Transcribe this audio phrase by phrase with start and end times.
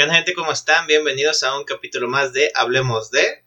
[0.00, 0.32] ¿Qué onda gente?
[0.32, 0.86] ¿Cómo están?
[0.86, 3.44] Bienvenidos a un capítulo más de Hablemos de...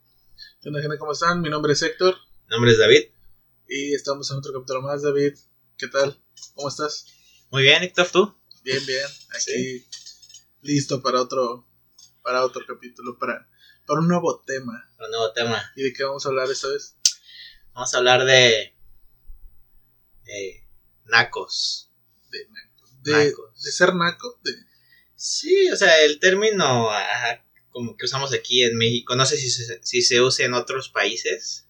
[0.62, 1.00] ¿Qué onda gente?
[1.00, 1.42] ¿Cómo están?
[1.42, 2.16] Mi nombre es Héctor.
[2.46, 3.06] Mi nombre es David.
[3.68, 5.34] Y estamos en otro capítulo más, David.
[5.80, 6.22] ¿Qué tal?
[6.54, 7.08] ¿Cómo estás?
[7.50, 8.38] Muy bien, Héctor, ¿tú?
[8.62, 9.08] Bien, bien.
[9.36, 9.88] Aquí
[10.62, 11.68] listo para otro
[12.22, 13.50] para otro capítulo, para,
[13.88, 14.88] para un nuevo tema.
[15.00, 15.72] Un nuevo tema.
[15.76, 16.96] ¿Y de qué vamos a hablar esta vez?
[17.74, 18.76] Vamos a hablar de...
[20.26, 20.68] de
[21.06, 21.90] nacos.
[22.30, 22.48] De,
[23.02, 23.60] de, Nacos.
[23.60, 24.40] de ser naco.
[24.44, 24.52] De,
[25.26, 29.50] Sí, o sea, el término ajá, como que usamos aquí en México, no sé si
[29.50, 31.66] se, si se usa en otros países,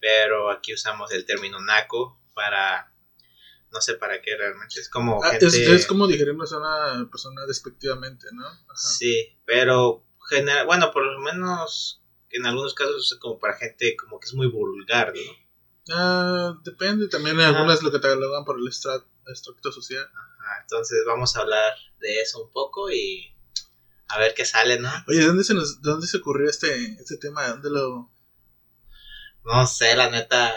[0.00, 2.90] pero aquí usamos el término naco para...
[3.70, 5.46] No sé para qué realmente, es como Ah, gente...
[5.48, 8.46] es, es como digerimos a una persona despectivamente, ¿no?
[8.46, 8.74] Ajá.
[8.74, 14.18] Sí, pero general, bueno, por lo menos en algunos casos es como para gente como
[14.18, 15.43] que es muy vulgar, ¿no?
[15.90, 17.50] Ah, depende, también Ajá.
[17.50, 20.06] algunas lo que te catalogan por el extracto social.
[20.14, 23.34] Ajá, entonces vamos a hablar de eso un poco y
[24.08, 24.90] a ver qué sale, ¿no?
[25.08, 27.42] Oye, ¿de dónde se nos, de dónde se ocurrió este, este tema?
[27.42, 28.12] ¿De dónde lo,
[29.44, 30.54] No sé, la neta,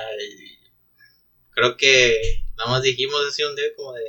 [1.52, 4.04] creo que nada más dijimos así un día como de,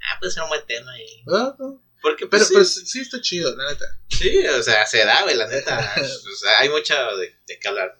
[0.00, 1.24] ah, puede ser un buen tema y...
[1.32, 1.82] Ah, no.
[2.00, 3.84] Porque Pero, pues, sí, pero sí, sí está chido, la neta.
[4.10, 7.68] sí, o sea, se da, güey, la neta, o sea, hay mucho de, de qué
[7.68, 7.96] hablar.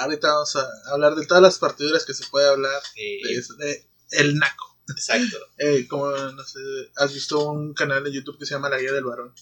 [0.00, 4.78] Ahorita vamos a hablar de todas las partiduras que se puede hablar de, el naco.
[4.88, 6.58] exacto, Eh, como, no sé,
[6.96, 9.34] has visto un canal de YouTube que se llama La Guía del Varón.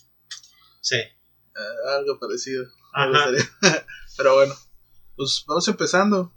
[0.80, 0.96] sí.
[1.54, 2.64] Ah, algo parecido.
[2.94, 3.26] Ajá.
[4.16, 4.54] Pero bueno,
[5.16, 6.34] pues vamos empezando.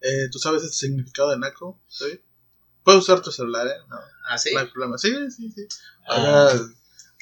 [0.00, 1.82] Eh, ¿Tú sabes el significado de naco?
[1.88, 2.22] ¿Sí?
[2.84, 3.74] Puedes usar tu celular, ¿eh?
[3.88, 3.96] No,
[4.28, 4.54] ¿Ah, sí?
[4.54, 4.96] no hay problema.
[4.96, 5.66] Sí, sí, sí.
[6.08, 6.52] Ah.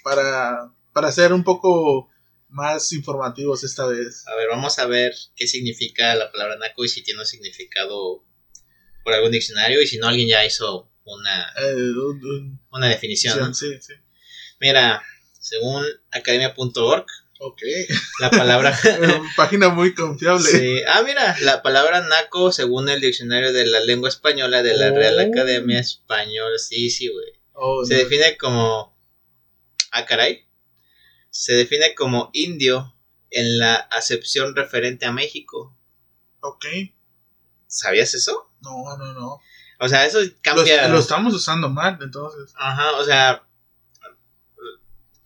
[0.05, 2.11] Para, para, para ser un poco
[2.49, 4.27] más informativos esta vez.
[4.29, 8.25] A ver, vamos a ver qué significa la palabra naco y si tiene un significado
[9.05, 13.39] por algún diccionario y si no alguien ya hizo una, Eh, un- un- una definición.
[13.39, 13.55] ¿no?
[13.55, 13.93] sí, sí.
[14.61, 15.03] Mira,
[15.39, 17.07] según academia.org,
[18.21, 18.73] la palabra...
[19.37, 20.49] Página muy confiable.
[20.49, 20.81] Sí.
[20.89, 25.17] Ah, mira, la palabra naco según el diccionario de la lengua española de la Real
[25.19, 25.31] Oh.
[25.31, 27.27] Academia Española, sí, sí, güey.
[27.53, 28.01] Oh, Se no.
[28.01, 28.97] define como...
[29.93, 30.46] Ah, caray.
[31.39, 32.97] Se define como indio
[33.31, 35.77] en la acepción referente a México.
[36.41, 36.65] Ok.
[37.67, 38.51] ¿Sabías eso?
[38.63, 39.41] No, no, no.
[39.79, 40.89] O sea, eso cambia...
[40.89, 42.55] lo estamos usando mal, entonces.
[42.57, 43.43] Ajá, o sea.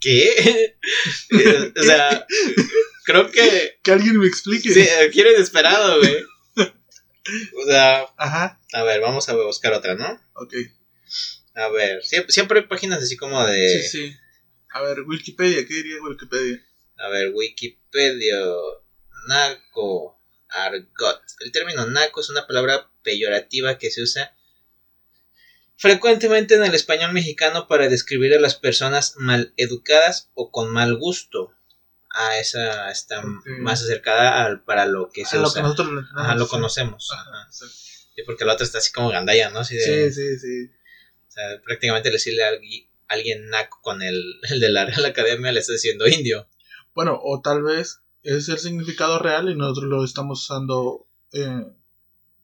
[0.00, 0.76] ¿Qué?
[1.30, 2.26] Eh, o sea,
[3.04, 3.78] creo que.
[3.80, 4.74] Que alguien me explique.
[4.74, 6.24] Sí, eh, quiero inesperado, güey.
[7.56, 8.60] O sea, Ajá.
[8.72, 10.20] a ver, vamos a buscar otra, ¿no?
[10.34, 10.54] Ok.
[11.54, 13.82] A ver, siempre, siempre hay páginas así como de.
[13.82, 14.16] Sí, sí.
[14.72, 16.64] A ver, Wikipedia, ¿qué diría Wikipedia?
[16.98, 18.38] A ver, Wikipedia.
[19.28, 20.18] Naco.
[20.48, 21.22] Argot.
[21.40, 24.34] El término naco es una palabra peyorativa que se usa
[25.76, 30.96] frecuentemente en el español mexicano para describir a las personas mal educadas o con mal
[30.98, 31.54] gusto.
[32.12, 33.22] Ah, esa está
[33.60, 35.60] más acercada al, para lo que se A lo usa.
[35.60, 37.08] que nosotros lo Ajá, lo conocemos.
[37.12, 37.48] Ajá.
[37.52, 39.60] Sí, porque la otra está así como gandalla, ¿no?
[39.60, 40.70] Así de, Sí, sí, sí.
[41.28, 45.52] O sea, prácticamente decirle a alguien, alguien naco con el, el de la Real Academia
[45.52, 46.48] le está diciendo indio.
[46.94, 51.06] Bueno, o tal vez es el significado real y nosotros lo estamos usando.
[51.32, 51.66] Eh,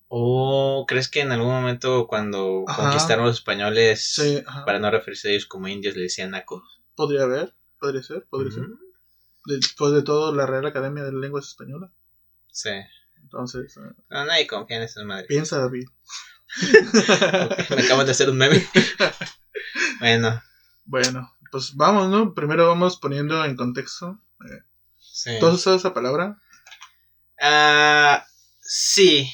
[0.08, 2.82] ¿O crees que en algún momento cuando Ajá.
[2.84, 6.62] conquistaron los españoles, sí, para no referirse a ellos como indios, le decían naco?
[6.94, 8.66] Podría haber, podría ser, podría ser.
[9.46, 11.90] Después de todo, la Real Academia de Lenguas Españolas.
[12.52, 12.70] Sí.
[13.20, 15.26] Entonces, eh, No, nadie confía en esas madres.
[15.26, 15.88] piensa, David.
[17.76, 18.64] Me acaban de hacer un meme.
[20.00, 20.40] bueno,
[20.86, 22.34] Bueno, pues vamos, ¿no?
[22.34, 24.20] Primero vamos poniendo en contexto.
[24.98, 25.32] sí.
[25.40, 26.40] ¿Tú has usado esa palabra?
[27.40, 28.24] Ah,
[28.60, 29.30] sí,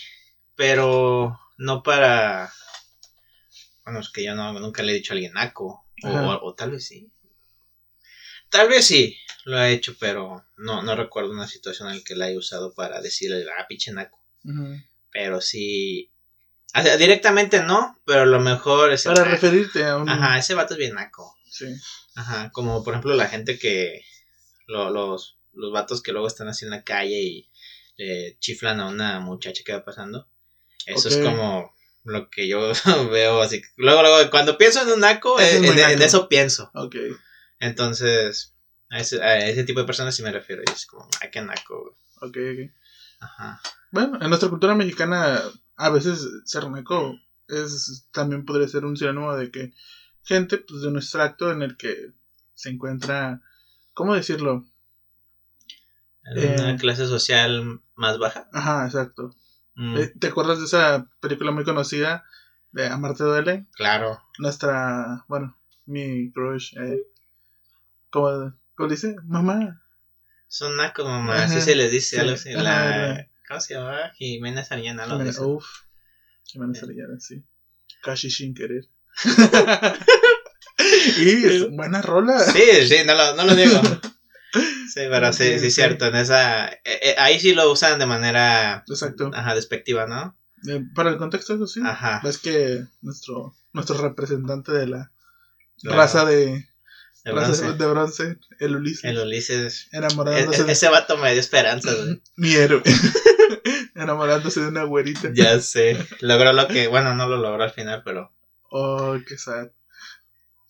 [0.56, 2.52] pero no para.
[3.84, 5.86] Bueno, es que yo no, nunca le he dicho a alguien naco.
[6.04, 7.10] O, tal vez sí.
[8.48, 12.16] Tal vez sí lo he hecho, pero no, no recuerdo una situación en la que
[12.16, 14.18] la haya usado para decirle, ah, pinche naco.
[15.10, 16.10] Pero sí.
[16.74, 19.04] o sea, directamente no, pero a lo mejor es.
[19.04, 20.08] Para referirte a un...
[20.08, 21.36] Ajá, ese vato es bien naco.
[21.52, 21.66] Sí.
[22.14, 24.02] Ajá, como por ejemplo la gente que.
[24.66, 27.50] lo- los, los vatos que luego están así en la calle y
[27.96, 30.28] le chiflan a una muchacha que va pasando.
[30.86, 31.74] Eso es como
[32.04, 32.72] lo que yo
[33.10, 33.60] veo así.
[33.76, 36.70] Luego, luego, cuando pienso en un naco, es en, eso pienso.
[36.74, 36.96] Ok.
[37.60, 38.54] Entonces,
[38.90, 40.62] a ese, a ese tipo de personas sí me refiero.
[40.64, 41.94] Es como, ay, qué naco, güey.
[42.30, 42.74] Ok, ok.
[43.20, 43.60] Ajá.
[43.90, 45.40] Bueno, en nuestra cultura mexicana,
[45.76, 47.14] a veces ser naco
[47.48, 49.72] es, también podría ser un sinónimo de que
[50.24, 52.12] gente pues, de un extracto en el que
[52.54, 53.40] se encuentra,
[53.94, 54.64] ¿cómo decirlo?
[56.24, 56.76] En una Eh.
[56.78, 58.48] clase social más baja.
[58.52, 59.34] Ajá, exacto.
[59.74, 62.24] Mm, Eh, ¿Te acuerdas de esa película muy conocida
[62.72, 63.66] de Amarte Duele?
[63.72, 64.20] claro.
[64.38, 67.02] Nuestra, bueno, mi crush, eh,
[68.10, 69.16] ¿cómo, ¿Cómo dice?
[69.24, 69.82] Mamá.
[70.48, 71.44] Son nacos, mamá.
[71.44, 72.52] Así se les dice algo así.
[72.52, 74.10] La, ¿Cómo se llama?
[74.14, 75.04] Jimena Sariñana.
[75.06, 75.66] Jimena, uf.
[76.44, 77.42] Jimena Sariñana, sí.
[78.02, 78.86] Casi sin querer.
[81.18, 82.40] y es buena rola.
[82.40, 83.80] Sí, sí, no lo, no lo digo.
[84.92, 86.04] Sí, pero sí, sí, es cierto.
[86.04, 88.84] En esa, eh, eh, ahí sí lo usan de manera.
[88.86, 89.30] Exacto.
[89.32, 90.36] Ajá, despectiva, ¿no?
[90.94, 91.80] para el contexto, eso sí.
[91.84, 92.20] Ajá.
[92.24, 95.10] Es que nuestro, nuestro representante de la
[95.82, 96.66] raza de.
[97.24, 97.72] De bronce.
[97.72, 99.04] de bronce, el Ulises.
[99.04, 99.88] El Ulises.
[99.92, 100.62] Enamorándose.
[100.62, 102.20] E, e, ese vato me dio esperanza, güey.
[102.36, 102.82] Mi héroe.
[103.94, 105.30] Enamorándose de una güerita.
[105.32, 105.96] Ya sé.
[106.20, 106.88] Logró lo que.
[106.88, 108.32] Bueno, no lo logró al final, pero.
[108.74, 109.70] Oh, qué sad.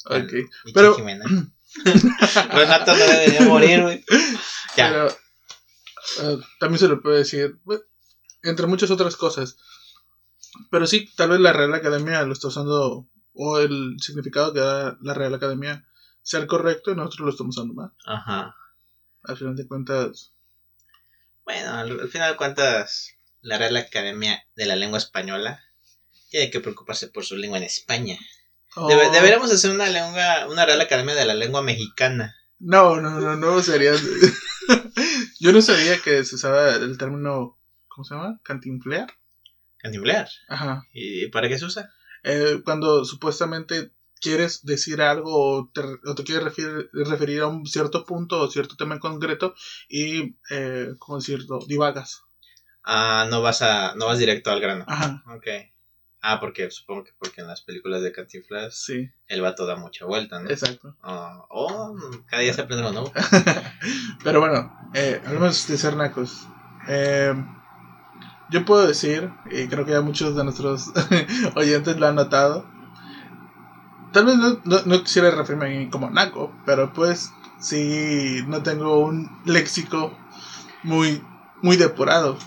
[0.07, 0.33] Ok.
[0.75, 0.97] pero.
[0.97, 1.53] Renato
[2.97, 4.05] no debería morir, güey.
[4.77, 4.89] Ya.
[4.89, 7.59] Pero, eh, también se le puede decir,
[8.43, 9.57] entre muchas otras cosas.
[10.71, 14.97] Pero sí, tal vez la Real Academia lo está usando, o el significado que da
[15.03, 15.87] la Real Academia
[16.23, 17.93] sea el correcto y nosotros lo estamos usando mal.
[18.07, 18.57] Ajá.
[19.25, 20.33] Al final de cuentas.
[21.45, 23.11] Bueno, al, final de cuentas,
[23.43, 25.63] la Real Academia de la Lengua Española
[26.33, 28.19] tiene que preocuparse por su lengua en España.
[28.75, 28.89] Oh.
[28.89, 32.35] deberíamos hacer una lengua, una Real Academia de la Lengua Mexicana.
[32.59, 33.93] No, no, no, no sería.
[35.41, 37.59] Yo no sabía que se usaba el término.
[37.87, 38.41] ¿Cómo se llama?
[38.43, 39.13] Cantinflear.
[39.77, 40.27] Cantinflear.
[40.49, 40.89] Ajá.
[40.95, 41.91] ¿Y para qué se usa?
[42.23, 45.83] Eh, cuando supuestamente quieres decir algo o te,
[46.25, 46.45] quieres
[46.95, 49.55] referir, a un cierto punto o cierto tema en concreto
[49.87, 51.59] y, eh, ¿cómo decirlo?
[51.67, 52.23] Divagas.
[52.85, 54.87] Ah, no vas a, no vas directo al grano.
[54.89, 55.23] Ajá.
[55.27, 55.73] Ok.
[56.25, 59.11] Ah, porque supongo que porque en las películas de Cantinflas sí.
[59.27, 60.49] el vato da mucha vuelta, ¿no?
[60.49, 60.97] Exacto.
[61.03, 61.97] Ah, oh,
[62.29, 63.13] cada día se aprende uno nuevo.
[64.25, 66.47] Pero bueno, eh, hablamos de ser nacos.
[66.87, 67.35] Eh,
[68.51, 70.93] yo puedo decir, y creo que ya muchos de nuestros
[71.57, 72.71] oyentes lo han notado,
[74.13, 78.99] tal vez no, no, quisiera referirme a mí como naco, pero pues sí no tengo
[78.99, 80.17] un léxico
[80.85, 81.21] muy,
[81.63, 82.39] muy depurado.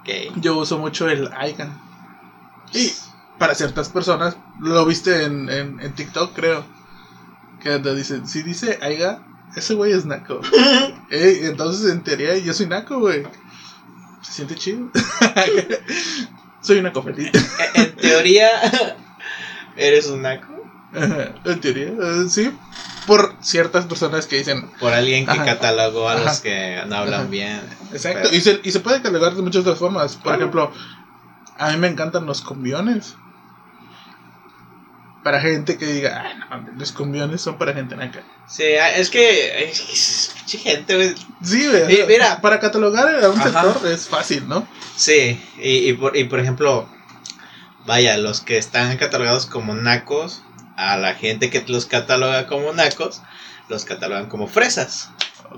[0.00, 0.32] Okay.
[0.34, 1.80] Yo uso mucho el Aigan.
[2.72, 2.92] Y
[3.38, 6.64] para ciertas personas, lo viste en, en, TikTok, creo.
[7.60, 9.26] Que te dicen, si dice Aiga,
[9.56, 10.40] ese güey es naco.
[11.10, 13.24] entonces, en teoría, yo soy naco, güey.
[14.22, 14.90] Se siente chido.
[16.62, 17.38] Soy una cofelita.
[17.74, 18.48] En teoría,
[19.76, 20.48] ¿eres un naco?
[20.94, 22.50] En teoría, eh, sí.
[23.06, 24.70] Por ciertas personas que dicen.
[24.80, 27.60] Por alguien que catalogó a los que no hablan bien.
[27.92, 28.30] Exacto.
[28.32, 30.16] Y, se, y se puede catalogar de muchas otras formas.
[30.16, 30.72] Por ejemplo,
[31.58, 33.16] a mí me encantan los combiones
[35.24, 38.22] para gente que diga, ah, no, los cumbiones son para gente naca.
[38.46, 41.14] Sí, ah, es que es, gente, güey.
[41.42, 42.06] Sí, güey.
[42.06, 44.68] mira, para catalogar a un sector es fácil, ¿no?
[44.94, 46.86] Sí, y, y, por, y por ejemplo,
[47.86, 50.42] vaya, los que están catalogados como nacos,
[50.76, 53.22] a la gente que los cataloga como nacos,
[53.68, 55.08] los catalogan como fresas.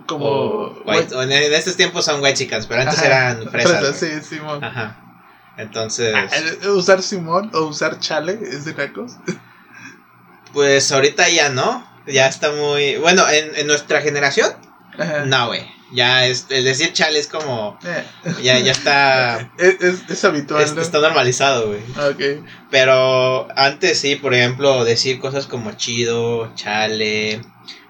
[0.07, 0.77] Como.
[0.87, 3.99] en, estos tiempos son white chicas, pero antes eran fresas.
[3.99, 4.63] sí, Simón.
[4.63, 4.97] Ajá.
[5.57, 6.15] Entonces.
[6.15, 9.17] Ah, ¿Usar Simón o usar chale es de nacos?
[10.57, 11.87] Pues ahorita ya no.
[12.07, 12.97] Ya está muy.
[12.97, 14.51] Bueno, en, en nuestra generación.
[15.27, 15.71] No, güey.
[15.93, 17.79] Ya es, el decir chale es como.
[17.85, 18.05] Eh.
[18.43, 19.51] Ya, ya está.
[19.59, 20.63] Es, habitual.
[20.63, 21.81] Está normalizado, güey.
[22.11, 22.47] Ok.
[22.71, 27.43] Pero antes sí, por ejemplo, decir cosas como chido, chale,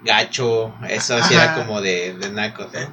[0.03, 0.75] gacho.
[0.89, 2.79] Eso sí era como de, de nacos, ¿no?
[2.81, 2.89] Eh,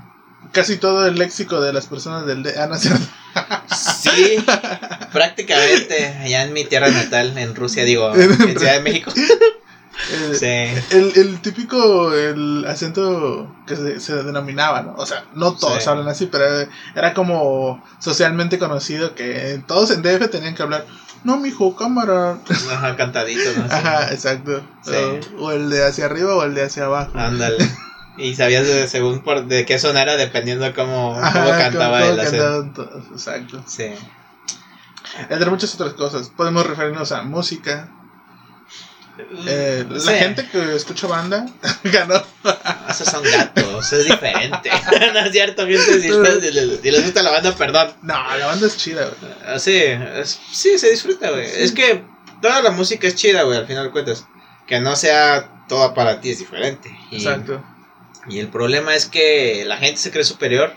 [0.53, 2.45] casi todo el léxico de las personas del.
[2.45, 2.55] De...
[2.57, 2.69] Ah,
[3.75, 4.37] Sí,
[5.13, 9.13] prácticamente allá en mi tierra natal, en Rusia, digo, en Ciudad de México.
[10.11, 14.95] El, el, típico el acento que se, se, denominaba, ¿no?
[14.97, 16.45] O sea, no todos hablan así, pero
[16.95, 20.87] era como socialmente conocido que todos en DF tenían que hablar.
[21.25, 22.39] No, mijo, cámara.
[22.71, 23.65] Ajá, cantadito, ¿no?
[23.65, 24.63] Ajá, exacto.
[25.39, 27.13] O, el de hacia arriba o el de hacia abajo.
[27.19, 27.67] Ándale.
[28.19, 32.89] Y sabías de, según por de qué sonara dependiendo cómo, cómo cantaba el acento.
[33.11, 33.65] Exacto.
[33.67, 33.87] Sí.
[35.31, 36.29] Entre muchas otras cosas.
[36.29, 37.89] Podemos referirnos a música,
[39.47, 41.47] eh, la gente que escucha banda
[41.85, 42.23] ganó.
[42.89, 44.71] Esos son gatos, es diferente.
[45.13, 45.65] no es cierto.
[45.67, 47.93] Si, les, gusta la banda, perdón.
[48.03, 49.33] No, la banda es chida, güey.
[49.47, 49.83] Ah, sí,
[50.53, 51.47] sí, se disfruta, güey.
[51.57, 52.03] Es que
[52.43, 54.27] toda la música es chida, güey, al final de cuentas.
[54.67, 56.91] Que no sea toda para ti es diferente.
[57.13, 57.63] Exacto.
[58.29, 60.73] Y el problema es que la gente se cree superior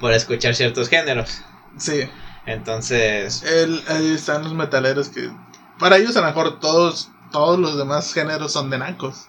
[0.00, 1.42] por escuchar ciertos géneros.
[1.78, 2.08] Sí.
[2.46, 3.42] Entonces.
[3.44, 5.30] El, ahí están los metaleros que.
[5.78, 9.26] Para ellos, a lo mejor todos todos los demás géneros son de nacos.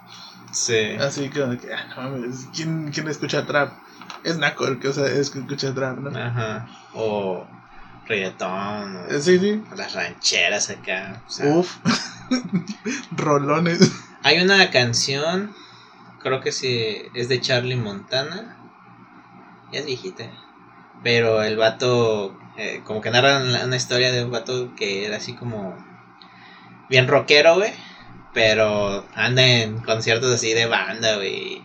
[0.52, 0.92] Sí.
[1.00, 3.74] Así que, ah, no ¿quién, ¿quién escucha trap?
[4.24, 6.18] Es naco el que o sea, es que escucha trap, ¿no?
[6.18, 6.68] Ajá.
[6.94, 7.48] O
[8.06, 9.06] reggaetón.
[9.10, 9.64] Eh, sí, sí.
[9.76, 11.22] Las rancheras acá.
[11.44, 11.78] Uf.
[13.12, 13.92] Rolones.
[14.22, 15.54] Hay una canción.
[16.20, 18.58] creo que sí, es de Charlie Montana.
[19.72, 20.26] Ya es viejita.
[21.04, 25.34] Pero el vato, eh, como que narra una historia de un vato que era así
[25.34, 25.76] como
[26.90, 27.74] bien rockero, güey.
[28.34, 31.62] Pero anda en conciertos así de banda, güey.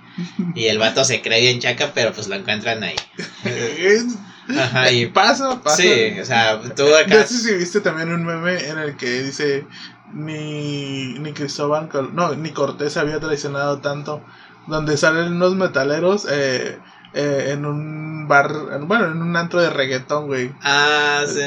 [0.55, 2.97] Y el vato se cree bien chaca, pero pues lo encuentran ahí.
[4.59, 5.77] Ajá, y pasa, pasa.
[5.77, 7.17] Sí, o sea, tú acá.
[7.17, 9.67] No sé si viste también un meme en el que dice
[10.13, 14.23] ni, ni Cristóbal, no, ni Cortés había traicionado tanto.
[14.67, 16.79] Donde salen unos metaleros eh,
[17.15, 20.53] eh, en un bar, bueno, en un antro de reggaetón, güey.
[20.63, 21.41] Ah, sí.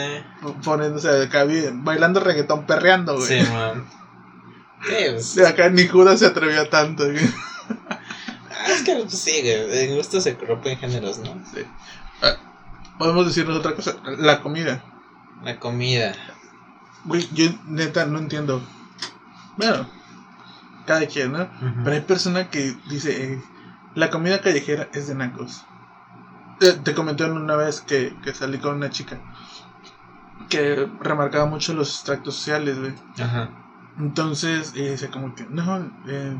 [0.63, 3.27] Poniéndose acá, bailando reggaetón, perreando, güey.
[3.27, 3.85] Sí, man.
[4.87, 5.35] Pues.
[5.35, 7.25] De acá ni Judas se atrevía tanto, güey.
[8.63, 9.85] Ah, es que pues, sí, güey.
[9.85, 11.41] En gusto se rompen géneros, ¿no?
[11.53, 11.61] Sí.
[12.21, 12.37] Ah,
[12.97, 13.95] podemos decirnos otra cosa.
[14.17, 14.83] La comida.
[15.43, 16.13] La comida.
[17.05, 18.61] Güey, yo neta no entiendo.
[19.57, 19.89] Bueno,
[20.85, 21.49] cada quien, ¿no?
[21.83, 23.41] Pero hay persona que dice, eh,
[23.95, 25.63] la comida callejera es de nacos.
[26.59, 29.19] te comenté una vez que, que salí con una chica
[30.51, 32.93] que remarcaba mucho los extractos sociales, güey.
[33.19, 33.49] Ajá.
[33.99, 36.35] Entonces, eh, dice como que, no, eh,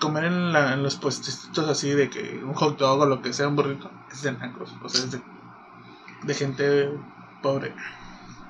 [0.00, 3.32] comer en, la, en los puestitos así de que un hot dog o lo que
[3.32, 4.74] sea, un burrito, es de nacos.
[4.82, 5.22] O sea, es de,
[6.24, 6.90] de gente
[7.42, 7.74] pobre.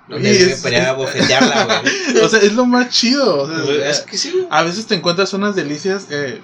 [0.09, 0.63] No es,
[0.97, 2.19] bofetearla, güey.
[2.23, 3.43] o sea, es lo más chido.
[3.43, 4.47] O sea, es que sí.
[4.51, 6.07] A veces te encuentras unas delicias.
[6.11, 6.41] Eh,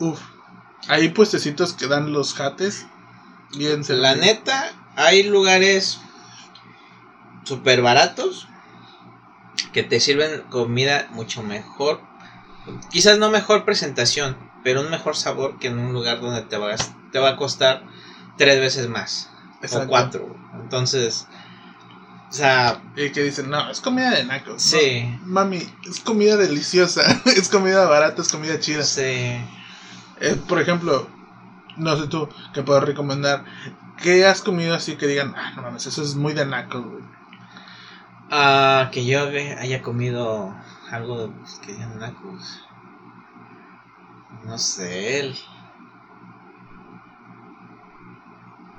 [0.00, 0.20] uf.
[0.88, 2.86] Hay puestecitos que dan los jates.
[3.56, 6.00] Bien La neta, hay lugares
[7.44, 8.48] súper baratos
[9.72, 12.00] que te sirven comida mucho mejor.
[12.90, 16.74] Quizás no mejor presentación, pero un mejor sabor que en un lugar donde te va
[16.74, 16.76] a,
[17.12, 17.84] te va a costar
[18.36, 19.30] tres veces más.
[19.72, 20.36] O cuatro.
[20.60, 21.26] Entonces,
[22.28, 22.82] o sea.
[22.96, 24.62] Y que dicen, no, es comida de nacos.
[24.62, 25.18] Sí.
[25.24, 25.58] mami,
[25.88, 27.02] es comida deliciosa.
[27.26, 28.82] es comida barata, es comida chida.
[28.82, 29.02] Sí.
[30.20, 31.08] Eh, por ejemplo,
[31.76, 33.44] no sé tú, que puedo recomendar.
[34.02, 37.15] ¿Qué has comido así que digan, ah, no mames, eso es muy de nacos, güey?
[38.30, 39.28] Ah, que yo
[39.58, 40.54] haya comido
[40.90, 41.32] algo
[41.64, 42.62] que digan nacos.
[44.44, 45.36] No sé, él.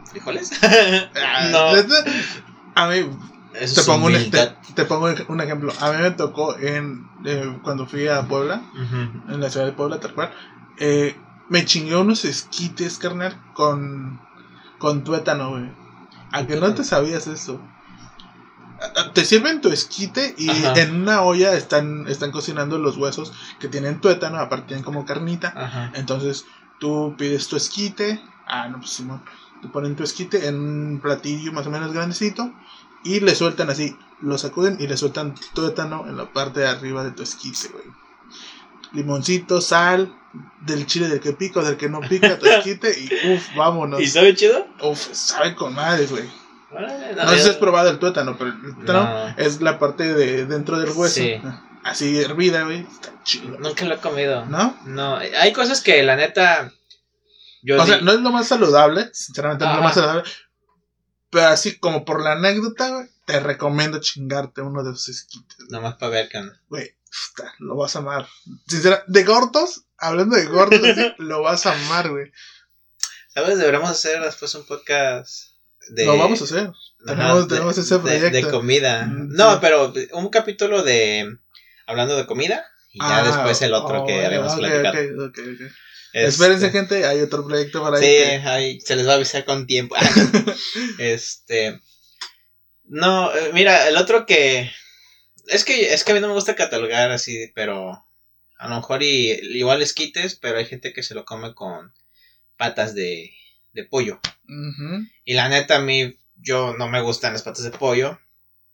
[0.09, 0.51] ¿Frijoles?
[1.15, 1.67] Ah, no.
[2.75, 3.09] A mí,
[3.53, 4.31] te pongo, un,
[4.75, 5.73] te, pongo, un, ejemplo.
[5.81, 8.61] A mí me tocó en eh, cuando fui a Puebla,
[9.29, 10.31] en la ciudad de Puebla, tal cual.
[10.77, 11.15] Eh,
[11.49, 14.19] me chingué unos esquites, carnal, con,
[14.77, 15.71] con tuétano, güey.
[16.31, 17.59] ¿A que no te sabías eso?
[19.13, 23.99] Te sirven tu esquite y en una olla están, están cocinando los huesos que tienen
[24.01, 25.91] tuétano, aparte tienen como carnita.
[25.95, 26.45] Entonces
[26.79, 28.21] tú pides tu esquite.
[28.45, 29.23] Ah, no, pues Simón.
[29.61, 32.53] Te ponen tu esquite en un platillo más o menos grandecito
[33.03, 37.03] y le sueltan así, lo sacuden y le sueltan tuétano en la parte de arriba
[37.03, 37.85] de tu esquite, güey.
[38.93, 40.13] Limoncito, sal,
[40.61, 44.01] del chile del que pica del que no pica, tu esquite y uff, vámonos.
[44.01, 44.67] ¿Y sabe chido?
[44.81, 46.29] Uff, sabe con madre, güey.
[46.71, 50.79] No, sé si has probado el tuétano, pero el tuétano es la parte de dentro
[50.79, 51.21] del hueso.
[51.83, 52.81] Así hervida, güey.
[52.81, 53.57] Está chido.
[53.59, 54.45] Nunca lo he comido.
[54.45, 54.77] ¿No?
[54.85, 55.17] No.
[55.17, 56.73] Hay cosas que la neta
[57.75, 60.23] o sea, no es lo más saludable, sinceramente no es lo más saludable.
[61.29, 65.57] Pero así como por la anécdota, te recomiendo chingarte uno de esos esquites.
[65.69, 66.95] Nomás para ver qué Güey,
[67.59, 68.27] lo vas a amar.
[68.67, 70.79] Sinceramente, de gordos, hablando de gordos,
[71.17, 72.31] lo vas a amar, güey.
[73.33, 73.57] ¿Sabes?
[73.57, 75.56] Deberíamos hacer después un podcast
[75.89, 76.05] de...
[76.05, 76.71] Lo vamos a hacer.
[77.47, 78.29] tenemos, ese proyecto.
[78.29, 79.05] De, comida.
[79.05, 81.37] Mm, no, pero un capítulo de...
[81.85, 82.65] Hablando de comida.
[82.91, 85.31] Y ya ah, después el otro que habíamos platicado.
[86.13, 89.67] Este, Espérense, gente, hay otro proyecto para Sí, ahí se les va a avisar con
[89.67, 89.95] tiempo.
[90.99, 91.79] este.
[92.85, 94.71] No, eh, mira, el otro que.
[95.47, 98.03] Es que, es que a mí no me gusta catalogar así, pero.
[98.57, 101.93] A lo mejor y, igual les quites, pero hay gente que se lo come con
[102.57, 103.31] patas de,
[103.77, 104.19] de pollo.
[105.23, 108.19] Y la neta, a mí, yo no me gustan las patas de pollo,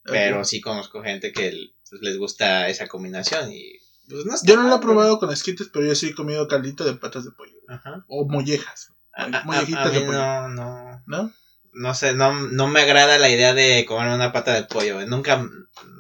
[0.03, 1.51] pero sí conozco gente que
[1.89, 3.79] pues, les gusta esa combinación y
[4.09, 6.93] pues yo no lo he probado con esquites, pero yo sí he comido caldito de
[6.95, 7.53] patas de pollo.
[7.67, 8.03] Ajá.
[8.07, 8.91] O mollejas.
[9.45, 10.17] mollejitas de pollo.
[10.17, 11.03] No, no.
[11.05, 11.33] ¿No?
[11.75, 15.03] No sé, no, no me agrada la idea de comer una pata de pollo.
[15.07, 15.47] Nunca,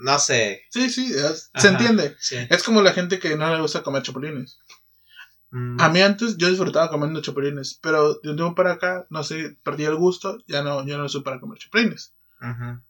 [0.01, 0.63] no sé.
[0.69, 1.11] Sí, sí,
[1.55, 2.15] se entiende.
[2.49, 4.59] Es como la gente que no le gusta comer chapulines.
[5.55, 5.79] Mm.
[5.79, 9.57] A mí antes yo disfrutaba comiendo chapulines, pero de un tiempo para acá, no sé,
[9.63, 12.13] perdí el gusto, ya no, ya no soy para comer chapulines.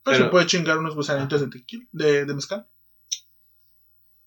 [0.04, 2.66] Pero, se puede chingar unos gusanitos de tequila, de, de mezcal.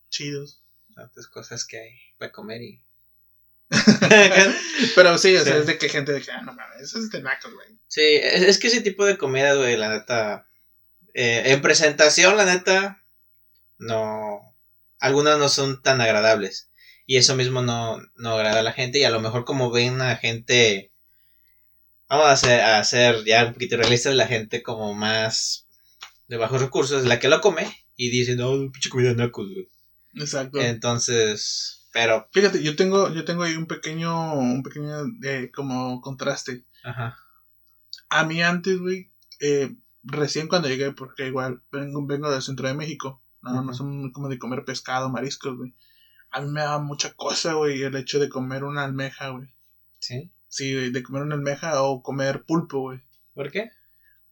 [0.09, 0.63] Chidos
[0.97, 2.83] tantas cosas que hay para comer y.
[4.95, 7.11] Pero sí, o sea, es de que gente de que, ah, no mames, eso es
[7.11, 7.79] de nacos, güey.
[7.89, 10.47] Sí, es, que ese tipo de comida, güey, la neta.
[11.15, 13.03] Eh, en presentación, la neta,
[13.79, 14.55] no.
[14.99, 16.71] Algunas no son tan agradables.
[17.07, 18.99] Y eso mismo no, no agrada a la gente.
[18.99, 20.93] Y a lo mejor como ven a gente.
[22.09, 25.67] Vamos a hacer, a hacer ya un poquito realistas, la gente como más
[26.29, 29.69] de bajos recursos, la que lo come y dice, no, pinche comida nacos, güey.
[30.15, 30.61] Exacto.
[30.61, 32.29] Entonces, pero.
[32.33, 36.65] Fíjate, yo tengo, yo tengo ahí un pequeño, un pequeño eh, como contraste.
[36.85, 37.17] Ajá.
[38.09, 39.11] A mí antes, güey,
[39.41, 44.13] eh, recién cuando llegué, porque igual vengo, vengo del centro de México, no, no son
[44.13, 45.75] como de comer pescado, mariscos, güey.
[46.37, 49.49] A mí me daba mucha cosa, güey, el hecho de comer una almeja, güey.
[49.99, 50.31] ¿Sí?
[50.49, 53.01] Sí, de comer una almeja o comer pulpo, güey.
[53.35, 53.71] ¿Por qué?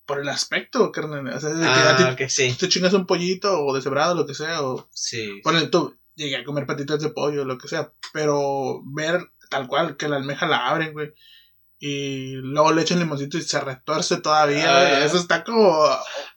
[0.04, 1.26] Por el aspecto, carnal.
[1.28, 2.54] O sea, de ah, que, sí.
[2.58, 4.88] te chingas un pollito o deshebrado, lo que sea, o...
[4.92, 5.40] Sí.
[5.42, 9.96] Bueno, tú, llegué a comer patitas de pollo, lo que sea, pero ver tal cual
[9.96, 11.14] que la almeja la abren, güey
[11.78, 15.04] y luego le echan limoncito y se retuerce todavía, ah.
[15.04, 15.84] Eso está como.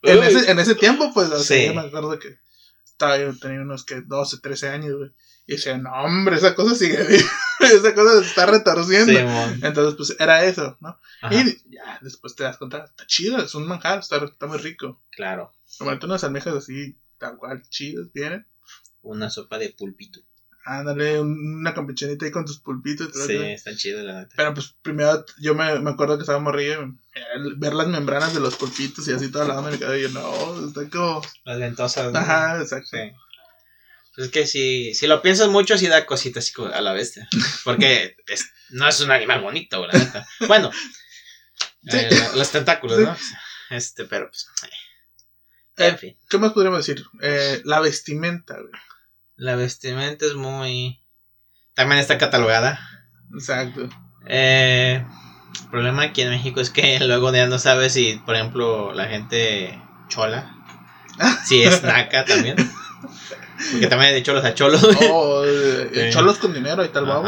[0.02, 2.38] En ese, en ese tiempo, pues, o sea, yo me acuerdo que
[2.84, 5.12] estaba yo, tenía unos que 12, 13 años, güey.
[5.48, 6.98] Y decía, no, hombre, esa cosa sigue
[7.60, 9.18] esa cosa se está retorciendo.
[9.62, 11.00] Entonces, pues, era eso, ¿no?
[11.32, 15.02] Y ya, después te das cuenta, está chido, es un manjar, está, está muy rico.
[15.10, 15.54] Claro.
[15.80, 18.46] Normalmente unas almejas así, tal cual, chidas, vienen.
[19.02, 20.20] Una sopa de pulpito.
[20.66, 23.08] Ándale, una campechanita ahí con tus pulpitos.
[23.14, 24.34] Sí, está chido la neta.
[24.36, 26.94] Pero pues primero yo me, me acuerdo que estaba morrido
[27.56, 30.68] ver las membranas de los pulpitos y así toda la onda me quedé yo, no,
[30.68, 31.22] está como...
[31.46, 32.14] Las ventosas.
[32.14, 32.90] Ajá, exacto.
[32.92, 33.14] Sí.
[34.18, 37.30] Pues es que si, si lo piensas mucho, sí da cositas así a la bestia.
[37.64, 40.28] Porque es, no es un animal bonito, la neta.
[40.48, 40.72] Bueno,
[41.94, 43.16] eh, los tentáculos, ¿no?
[43.70, 44.48] Este, pero pues...
[45.78, 46.18] Eh, en fin.
[46.28, 47.06] ¿Qué más podríamos decir?
[47.22, 48.72] Eh, la vestimenta, güey.
[49.36, 51.06] La vestimenta es muy...
[51.76, 52.80] También está catalogada.
[53.36, 53.88] Exacto.
[54.26, 55.06] Eh,
[55.62, 59.06] el problema aquí en México es que luego ya no sabes si, por ejemplo, la
[59.10, 60.56] gente chola,
[61.46, 62.56] si es naca también.
[63.72, 64.86] Porque también de cholos a cholos.
[65.10, 67.28] Oh, eh, cholos con dinero y tal, babo.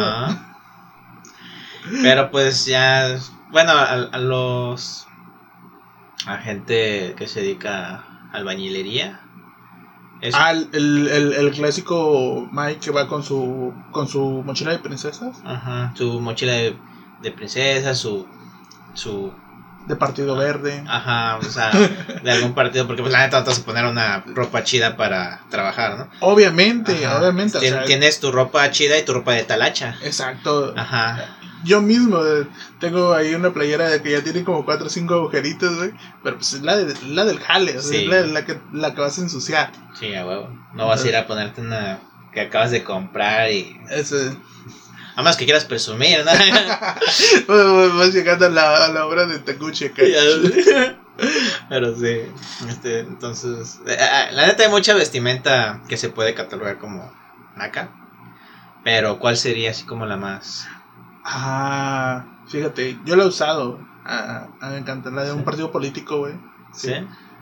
[2.04, 3.20] Pero pues ya,
[3.50, 5.08] bueno, a, a, los,
[6.26, 9.22] a gente que se dedica a albañilería,
[10.34, 15.38] Ah, el, el, el, clásico Mike que va con su con su mochila de princesas.
[15.46, 16.78] Ajá, su mochila de,
[17.22, 18.28] de princesas, su
[18.94, 19.32] su
[19.88, 20.84] de partido verde.
[20.88, 21.72] Ajá, o sea,
[22.24, 25.98] de algún partido, porque pues la neta vas a poner una ropa chida para trabajar,
[25.98, 26.10] ¿no?
[26.20, 27.60] Obviamente, obviamente.
[27.86, 29.96] tienes tu ropa chida y tu ropa de talacha.
[30.04, 30.74] Exacto.
[30.78, 32.48] Ajá yo mismo eh,
[32.80, 35.92] tengo ahí una playera de que ya tiene como 4 o 5 agujeritos, güey.
[36.24, 38.94] Pero pues es la, de, la del jale, o sea, es la, la, que, la
[38.94, 39.72] que vas a ensuciar.
[40.00, 40.50] Sí, a huevo.
[40.74, 42.00] No vas a ir a ponerte una
[42.34, 43.80] que acabas de comprar y.
[43.90, 44.38] Eso es.
[45.20, 46.32] A más que quieras presumir, ¿no?
[47.98, 49.90] vas llegando a la, a la obra de Takuchi
[51.70, 52.22] Pero sí,
[52.70, 53.82] este, entonces.
[53.86, 57.12] Eh, eh, la neta hay mucha vestimenta que se puede catalogar como
[57.58, 57.92] naka.
[58.86, 60.70] Pero, ¿cuál sería así como la más
[61.26, 63.86] Ah, fíjate, yo lo he usado.
[64.06, 66.36] A, a encantar la de un partido político, güey.
[66.74, 66.94] Sí.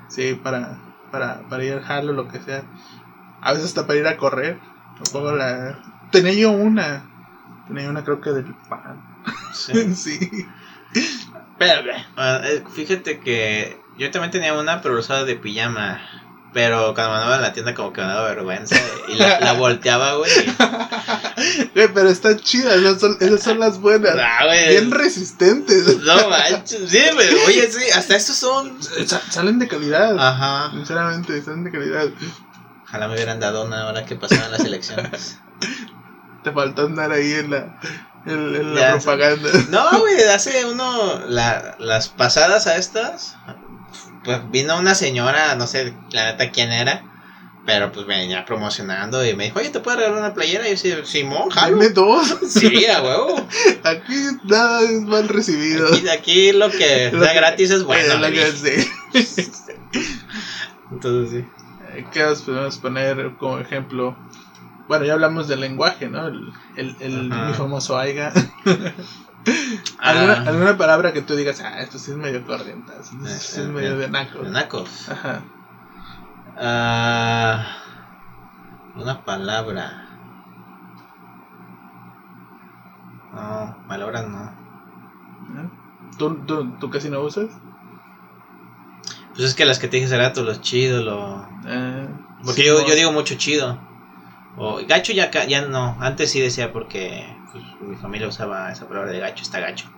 [0.07, 0.79] Sí, para,
[1.11, 2.63] para, para ir a o lo que sea.
[3.39, 4.59] A veces hasta para ir a correr.
[5.13, 5.79] la.
[6.11, 7.13] Tenía yo una.
[7.67, 9.01] Tenía una, creo que del pan.
[9.53, 9.95] Sí.
[9.95, 10.47] sí.
[11.57, 15.99] Pero, eh, fíjate que yo también tenía una, pero usaba de pijama.
[16.53, 18.75] Pero cuando me andaba en la tienda como que me daba vergüenza
[19.09, 20.31] y la, la volteaba, güey.
[21.75, 24.15] Güey, pero están chidas, esas son, esas son las buenas.
[24.17, 25.97] Ah, Bien resistentes.
[25.99, 27.27] No manches, sí, güey.
[27.47, 28.77] Oye, sí, hasta estos son.
[29.29, 30.17] salen de calidad.
[30.17, 30.71] Ajá.
[30.71, 32.07] Sinceramente, salen de calidad.
[32.85, 35.39] Ojalá me hubieran dado una hora que pasaban las elecciones.
[36.43, 37.79] Te faltó andar ahí en la,
[38.25, 39.49] en, la propaganda.
[39.69, 41.25] No, güey, hace uno.
[41.27, 43.35] La, las pasadas a estas
[44.27, 47.01] pues vino una señora, no sé la neta quién era,
[47.65, 50.65] pero pues venía promocionando y me dijo, oye, ¿te puedo regalar una playera?
[50.65, 51.77] Y yo decía, Simón, jalo.
[51.77, 52.37] Dime dos.
[52.49, 53.47] Sí, a huevo.
[53.83, 55.87] Aquí nada es mal recibido.
[55.87, 58.15] Aquí, aquí lo que da gratis es bueno.
[58.53, 58.89] sí.
[60.91, 61.45] Entonces sí.
[61.93, 64.17] Eh, ¿Qué más podemos poner como ejemplo?
[64.87, 66.27] Bueno, ya hablamos del lenguaje, ¿no?
[66.27, 68.31] El, el, el mi famoso AIGA.
[69.99, 70.43] ¿Alguna, ah.
[70.47, 73.97] ¿Alguna palabra que tú digas, ah, esto sí es medio corriente, esto sí es medio
[73.97, 74.43] de nacos?
[74.43, 75.09] De nacos.
[75.09, 75.43] Ajá.
[76.57, 77.77] Ah,
[78.95, 80.03] una palabra.
[83.33, 84.43] No, palabras no.
[85.61, 85.69] ¿Eh?
[86.17, 87.49] ¿Tú, tú, tú casi no usas?
[89.35, 91.47] Pues es que las que te dije hace rato, los chidos, lo.
[91.67, 92.09] Eh,
[92.43, 93.86] porque yo, yo digo mucho chido.
[94.57, 99.11] O gacho ya, ya no, antes sí decía porque pues, mi familia usaba esa palabra
[99.11, 99.89] de gacho, está gacho.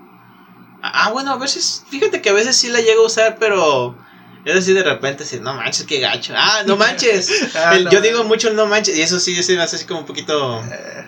[0.81, 3.97] Ah, ah, bueno, a veces, fíjate que a veces sí la llego a usar, pero
[4.45, 6.33] es así de repente, así, no manches, qué gacho.
[6.37, 7.53] Ah, no manches.
[7.55, 10.01] Ah, yo digo mucho el no manches, y eso sí, sí me hace así como
[10.01, 10.61] un poquito.
[10.63, 11.07] Eh.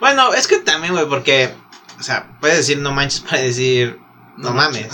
[0.00, 1.50] Bueno, es que también, güey, porque,
[1.98, 3.98] o sea, puedes decir no manches para decir
[4.38, 4.88] no, mames.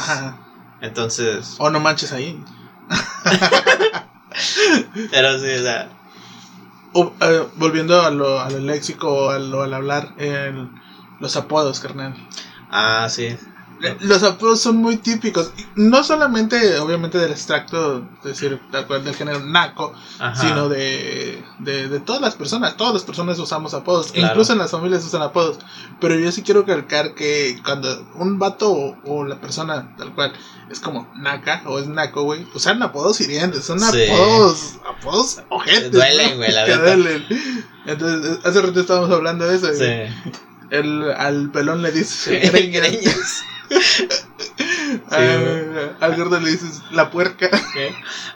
[0.81, 1.57] Entonces.
[1.59, 2.43] O no manches ahí.
[5.11, 5.89] Pero sí, o sea.
[6.95, 10.15] Eh, volviendo a lo, a lo léxico, a lo, al hablar,
[11.19, 12.15] los apodos, carnal.
[12.71, 13.37] Ah, sí.
[14.01, 15.53] Los apodos son muy típicos.
[15.75, 19.93] No solamente, obviamente, del extracto, es decir, del género naco,
[20.41, 22.77] sino de, de, todas las personas.
[22.77, 24.13] Todas las personas usamos apodos.
[24.15, 25.59] Incluso en las familias usan apodos.
[26.01, 30.33] Pero yo sí quiero calcar que cuando un vato o, la persona tal cual
[30.71, 33.65] es como naca o es naco, güey, usan apodos hirientes.
[33.65, 35.93] Son apodos, apodos ojetes.
[35.93, 36.99] Duelen, güey, la verdad.
[37.87, 39.73] Entonces, hace rato estábamos hablando de eso.
[39.75, 40.41] Sí.
[40.71, 43.45] El, al pelón le dice greñas.
[46.01, 47.51] al, gordo le dices la puerca.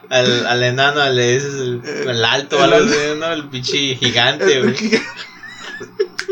[0.08, 3.32] Al, al, enano le dices el, eh, el alto, el, algo ¿no?
[3.32, 4.76] El pinche gigante, güey.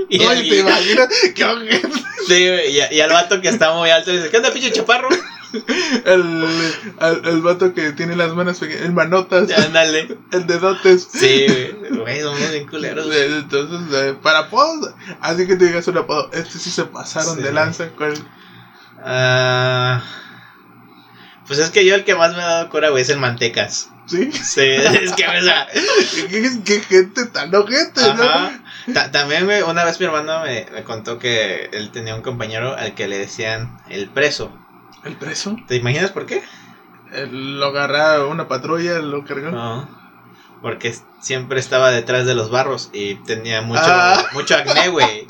[0.09, 1.09] Y Oye, ¿te imaginas?
[1.35, 1.81] ¡Qué
[2.29, 5.09] Sí, y, y, al vato que está muy alto le dice, ¿qué onda, pinche chaparro?
[6.05, 6.45] El,
[7.01, 9.51] el, el, vato que tiene las manos el manotas.
[9.51, 10.19] Ándale.
[10.33, 11.09] El dedotes.
[11.11, 11.47] Sí,
[11.91, 13.07] güey, somos bien culeros.
[13.11, 17.53] Entonces, eh, para apodos, así que te digas un apodo, este sí se pasaron de
[17.53, 17.89] lanza.
[17.97, 18.15] ¿Cuál?
[19.03, 20.03] Ah,
[21.47, 23.91] pues es que yo el que más me ha dado cura, güey, es el Mantecas.
[24.07, 24.31] ¿Sí?
[24.33, 25.67] Sí, es que, o sea...
[26.65, 29.03] ¿Qué, gente tan ojete, ¿no?
[29.11, 32.95] también, güey, una vez mi hermano me, me, contó que él tenía un compañero al
[32.95, 34.57] que le decían el preso.
[35.05, 35.57] ¿El preso?
[35.67, 36.43] ¿Te imaginas por qué?
[37.31, 39.51] lo agarraba una patrulla, lo cargó.
[39.51, 39.89] No,
[40.63, 44.27] porque siempre estaba detrás de los barros y tenía mucho, ah.
[44.33, 45.27] mucho acné, güey.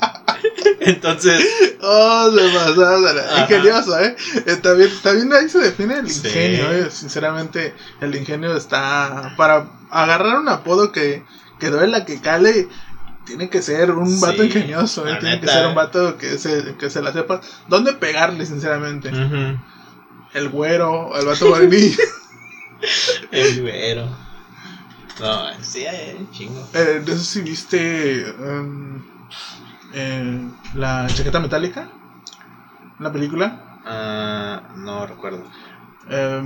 [0.79, 1.45] Entonces.
[1.81, 3.41] Oh, se pasaba.
[3.41, 4.15] Ingenioso, ¿eh?
[4.45, 6.89] Está bien, está bien, ahí se define el ingenio, ¿eh?
[6.91, 9.33] Sinceramente, el ingenio está.
[9.37, 11.23] Para agarrar un apodo que,
[11.59, 12.67] que duela, que cale.
[13.25, 15.17] Tiene que ser un vato ingenioso, ¿eh?
[15.19, 17.41] Tiene que ser un vato que se, que se la sepa.
[17.67, 19.11] ¿Dónde pegarle, sinceramente?
[20.33, 22.03] El güero, el vato vainilla.
[23.31, 24.07] el güero.
[25.19, 25.85] No, sí,
[26.31, 26.67] chingo.
[26.73, 28.35] Eh, no sé si viste.
[28.39, 29.16] Um,
[29.93, 31.89] eh, la chaqueta metálica,
[32.99, 33.79] la película.
[33.85, 35.43] Ah, no recuerdo.
[36.09, 36.41] Eh,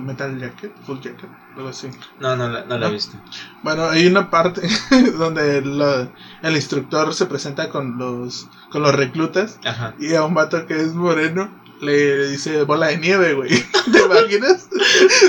[0.00, 1.88] Metal Jacket, Full Jacket, algo así.
[2.20, 3.16] No, no, no, la he visto.
[3.62, 4.62] Bueno, hay una parte
[5.18, 9.58] donde el instructor se presenta con los, con los reclutas
[9.98, 13.50] y a un vato que es moreno le dice bola de nieve, güey.
[13.92, 14.68] ¿Te imaginas?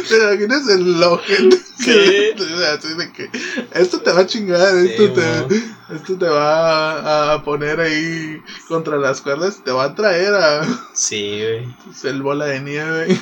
[0.07, 1.57] ¿Te imaginas el ojete?
[1.79, 2.31] Sí.
[2.77, 3.29] Así de que
[3.73, 5.63] esto te va a chingar, esto, te,
[5.95, 10.61] esto te va a, poner ahí contra las cuerdas, te va a traer a.
[10.93, 11.75] Sí, güey.
[12.03, 13.19] El bola de nieve.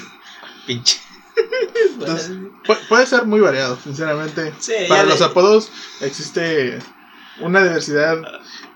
[0.68, 1.00] Pinche.
[1.94, 2.32] Entonces,
[2.90, 4.54] puede ser muy variado, sinceramente.
[4.90, 6.80] Para los apodos existe
[7.40, 8.18] una diversidad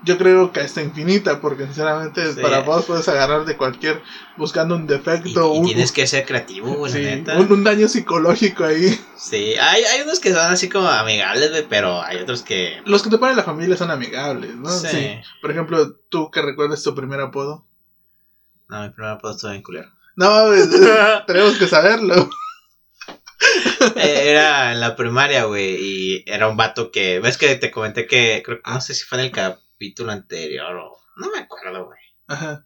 [0.04, 4.02] yo creo que está infinita, porque sinceramente para vos puedes agarrar de cualquier,
[4.36, 5.54] buscando un defecto.
[5.54, 7.38] Y, tienes que ser creativo, güey, neta.
[7.38, 8.98] Un, daño psicológico ahí.
[9.16, 12.80] Sí, hay, hay unos que son así como amigables, güey, pero hay otros que...
[12.84, 14.70] Los que te ponen la familia son amigables, ¿no?
[14.70, 15.18] Sí.
[15.40, 17.66] Por ejemplo, ¿tú que recuerdas tu primer apodo?
[18.68, 19.90] No, mi primer apodo estuvo en culero.
[20.16, 20.50] No,
[21.26, 22.30] tenemos que saberlo.
[23.96, 28.06] Eh, era en la primaria, güey, y era un vato que, ves que te comenté
[28.06, 31.84] que, creo, no sé si fue en el cap capítulo anterior o no me acuerdo,
[31.84, 31.98] güey.
[32.28, 32.64] Ajá.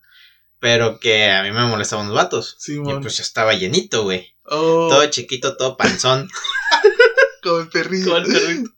[0.61, 2.57] Pero que a mí me molestaban los vatos.
[2.59, 4.37] Sí, y pues ya estaba llenito, güey.
[4.45, 4.89] Oh.
[4.89, 6.29] Todo chiquito, todo panzón.
[7.43, 8.11] Como el perrito.
[8.11, 8.71] Como el perrito.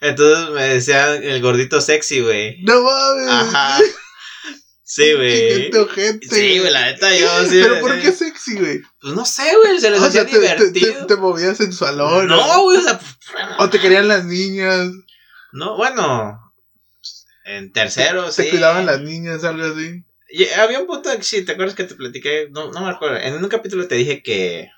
[0.00, 2.62] Entonces me decían el gordito sexy, güey.
[2.62, 3.28] No mames.
[3.28, 3.78] Ajá.
[4.84, 5.72] Sí, güey.
[6.22, 7.60] Sí, güey, la neta yo sí.
[7.62, 8.82] ¿Pero por qué sexy, güey?
[9.00, 11.06] Pues no sé, güey, se les hacía divertido.
[11.06, 12.28] Te, movías en su salón.
[12.28, 13.00] No, güey, o sea.
[13.58, 14.90] O te querían las niñas.
[15.52, 16.45] No, bueno.
[17.46, 18.42] En tercero, sí.
[18.42, 20.04] Te cuidaban las niñas, algo así.
[20.28, 22.48] Y había un punto, sí, ¿te acuerdas que te platiqué?
[22.50, 23.16] No, no me acuerdo.
[23.16, 24.70] En un capítulo te dije que.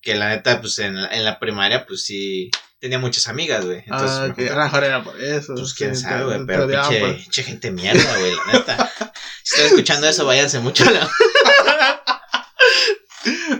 [0.00, 2.50] Que la neta, pues en la, en la primaria, pues sí.
[2.80, 3.78] Tenía muchas amigas, güey.
[3.78, 5.54] Entonces, ah, que a mejor era por eso.
[5.54, 6.46] Pues quién sabe, güey.
[6.46, 8.92] Pero pinche, pinche, gente mierda, güey, la neta.
[9.42, 11.04] si están escuchando eso, váyanse mucho a la.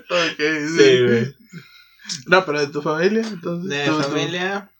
[0.09, 1.35] ok, sí, güey.
[2.27, 3.69] No, pero de tu familia, entonces.
[3.69, 4.71] De mi familia.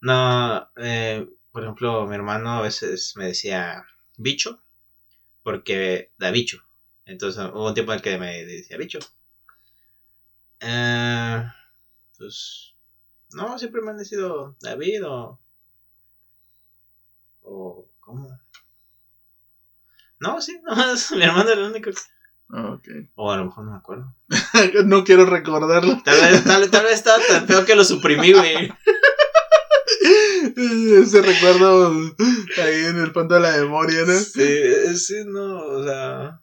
[0.00, 1.26] No, eh
[1.58, 3.84] por ejemplo, mi hermano a veces me decía
[4.16, 4.62] bicho,
[5.42, 6.62] porque da bicho.
[7.04, 9.00] Entonces hubo un tiempo en el que me decía bicho.
[10.60, 11.44] Eh,
[12.16, 12.76] pues,
[13.32, 15.40] no, siempre me han decido David o.
[17.42, 17.88] O.
[17.98, 18.38] ¿Cómo?
[20.20, 20.76] No, sí, no,
[21.16, 21.90] mi hermano era el único.
[22.50, 23.10] Okay.
[23.16, 24.14] O a lo mejor no me acuerdo.
[24.84, 26.00] no quiero recordarlo.
[26.04, 28.72] Tal vez, tal, tal vez estaba tan feo que lo suprimí, güey.
[31.02, 31.92] Ese recuerdo
[32.62, 34.18] ahí en el fondo de la memoria, ¿no?
[34.18, 36.40] Sí, sí, no, o sea.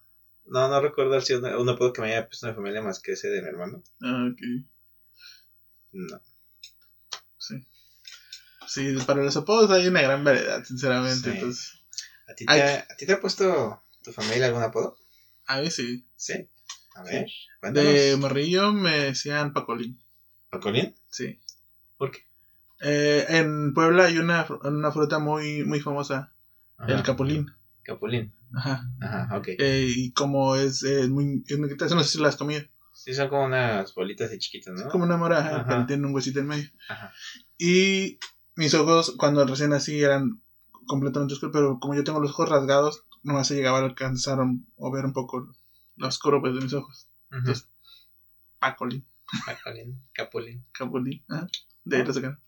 [0.48, 3.00] No, no recuerdo si una, un apodo que me haya puesto en mi familia más
[3.00, 3.84] que ese de mi hermano.
[4.02, 4.41] Ah, ok.
[5.94, 6.22] No.
[7.38, 7.65] Sí.
[8.68, 11.32] Sí, para los apodos hay una gran variedad, sinceramente.
[11.32, 11.38] Sí.
[11.38, 11.84] Entonces,
[12.28, 14.98] ¿A ti, te, ¿A ti te ha puesto tu familia algún apodo?
[15.48, 16.06] a mí sí.
[16.15, 16.48] Sí.
[16.96, 17.28] A ver,
[17.60, 17.94] cuéntanos.
[17.94, 20.02] De morrillo me decían Pacolín.
[20.50, 20.96] ¿Pacolín?
[21.10, 21.39] Sí.
[21.98, 22.26] ¿Por qué?
[22.88, 26.32] Eh, en Puebla hay una, una fruta muy, muy famosa,
[26.78, 26.93] Ajá.
[26.93, 27.52] el capulín.
[27.82, 28.32] Capulín.
[28.54, 28.88] Ajá.
[29.02, 29.48] Ajá, ok.
[29.58, 32.62] Eh, y como es, eh, muy, es muy no sé si las has comido.
[32.93, 34.82] Sí, son como unas bolitas de chiquitas, ¿no?
[34.82, 36.69] Es como una mora, pero tiene un huesito en medio.
[36.88, 37.12] Ajá.
[37.58, 38.19] Y
[38.56, 40.41] mis ojos, cuando recién así, eran
[40.86, 44.38] completamente oscuros, pero como yo tengo los ojos rasgados, nomás se llegaba a alcanzar
[44.76, 45.52] o ver un poco
[45.95, 47.10] lo oscuro pues, de mis ojos.
[47.32, 47.67] Entonces,
[48.60, 49.06] Pacolín,
[49.45, 50.00] Pacolín.
[50.13, 50.65] Capulín.
[50.71, 51.48] Capulín, ajá,
[51.84, 52.44] de ahí lo sacaron.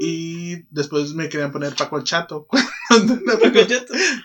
[0.00, 2.46] Y después me querían poner Paco el Chato.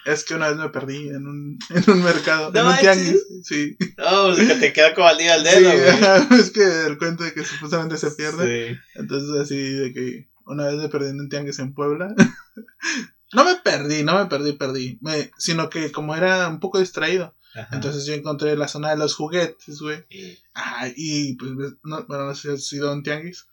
[0.05, 3.25] es que una vez me perdí en un, en un mercado, No en un tianguis.
[3.43, 5.89] Sí, No, pues que te queda como al día sí dedo, güey.
[5.89, 8.73] ajá, es que el cuento de que supuestamente se pierde.
[8.73, 8.79] Sí.
[8.95, 12.13] Entonces así de que una vez me perdí en un tianguis en Puebla.
[13.33, 14.99] no me perdí, no me perdí, perdí.
[15.01, 17.36] Me, sino que como era un poco distraído.
[17.55, 17.75] Ajá.
[17.75, 20.05] Entonces yo encontré la zona de los juguetes, güey.
[20.09, 21.51] Y- Ajá, y pues,
[21.83, 23.47] no, bueno, no sé si has ido a un tianguis.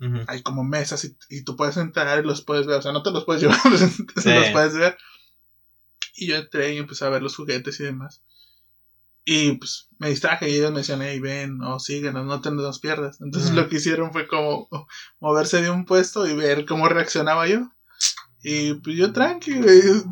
[0.00, 0.24] Ujú.
[0.28, 2.78] Hay como mesas y, y tú puedes entrar y los puedes ver.
[2.78, 4.30] O sea, no te los puedes llevar, los Sí.
[4.52, 4.96] puedes ver.
[6.16, 8.22] Y yo entré y empecé a ver los juguetes y demás.
[9.24, 12.80] Y pues me distraje y ellos me decían, hey, ven, o síguenos, no te nos
[12.80, 13.20] pierdas.
[13.20, 13.60] Entonces Ujú.
[13.60, 14.68] lo que hicieron fue como
[15.20, 17.70] moverse de un puesto y ver cómo reaccionaba yo.
[18.42, 19.60] Y pues yo tranqui,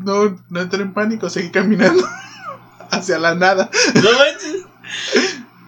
[0.05, 2.03] no, no entré en pánico, seguí caminando
[2.91, 3.69] hacia la nada.
[3.95, 4.65] No manches.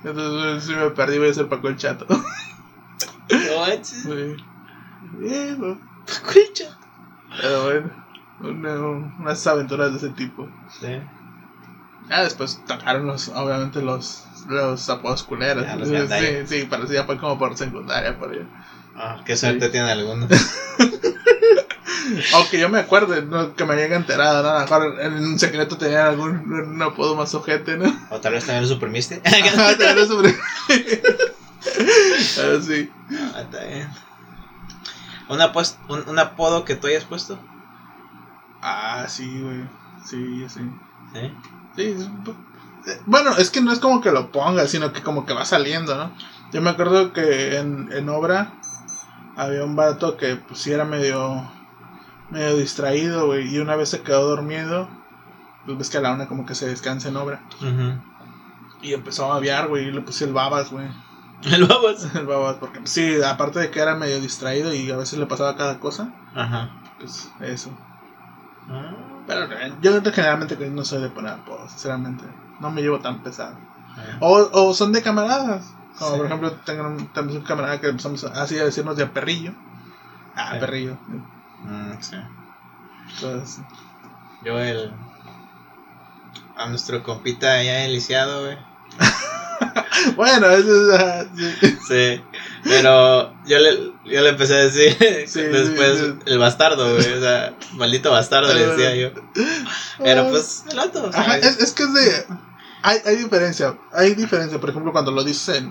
[0.04, 2.06] Entonces si me perdí, voy a ser Paco el Chato.
[3.68, 4.06] Manches.
[4.06, 4.36] Güey.
[5.24, 5.78] Eh, güey.
[6.08, 6.78] Escucha.
[7.42, 7.92] Pero bueno,
[8.42, 8.80] una-
[9.20, 10.50] unas aventuras de ese tipo.
[10.80, 11.00] Sí.
[12.10, 15.66] Ya después tocaron los, obviamente los, los apodos culeros.
[15.78, 15.96] Los sí,
[16.46, 18.46] sí, pero sí, ya fue como por secundaria, por ahí.
[18.96, 20.28] Ah, qué suerte tiene alguno.
[22.34, 24.50] Aunque yo me acuerdo, no, que me haya enterado, ¿no?
[24.50, 27.86] A lo mejor en un secreto tenían algún un apodo más ojete, ¿no?
[28.10, 29.22] O tal vez también lo suprimiste.
[29.24, 30.36] Ajá, te lo sobre.
[31.88, 32.92] Ah, sí.
[33.36, 33.90] Ah, está bien.
[35.30, 37.40] ¿Una pues- un, un apodo que tú hayas puesto?
[38.62, 39.64] Ah, sí, güey.
[40.06, 40.62] Sí, sí.
[41.76, 41.92] Sí.
[42.04, 42.52] Un
[42.88, 45.46] eh, bueno, es que no es como que lo ponga, sino que como que va
[45.46, 46.12] saliendo, ¿no?
[46.52, 48.54] Yo me acuerdo que en, en obra
[49.38, 51.50] había un vato que pues sí era medio
[52.32, 54.90] medio distraído, güey, y una vez se quedó dormido,
[55.66, 57.42] pues ves que a la una como que se descansa en obra,
[58.82, 60.88] y empezó a babear, güey, y le puse el babas, güey,
[61.52, 62.14] El babas.
[62.16, 65.26] el babas, porque pues, sí, aparte de que era medio distraído y a veces le
[65.26, 66.70] pasaba cada cosa, Ajá.
[67.00, 67.72] pues eso.
[68.70, 68.94] Ah,
[69.28, 72.24] Pero eh, yo generalmente que no soy de poner apodos, sinceramente,
[72.60, 73.58] no me llevo tan pesado.
[73.98, 74.18] ah.
[74.20, 75.74] O, o son de camaradas.
[75.98, 76.18] Como Sí.
[76.18, 79.54] por ejemplo, tengo un, tenemos un camarada que empezamos así a decirnos de perrillo.
[80.36, 80.60] Ah, Sí.
[80.60, 80.98] perrillo.
[81.64, 82.16] Mm, sí.
[83.16, 83.62] Entonces,
[84.44, 84.94] Yo el...
[86.56, 88.58] A nuestro compita ya lisiado, güey.
[90.16, 91.00] bueno, eso es.
[91.00, 91.78] ah, sí.
[91.88, 92.22] Sí.
[92.64, 94.96] Pero yo le, yo le empecé a decir
[95.28, 97.14] Sí, después sí, el bastardo, güey.
[97.14, 99.10] O sea, maldito bastardo le decía yo.
[99.98, 102.26] Pero pues, el otro, Ajá, es, es que es de.
[102.84, 103.78] Hay, hay diferencia.
[103.94, 105.62] Hay diferencia, por ejemplo, cuando lo dices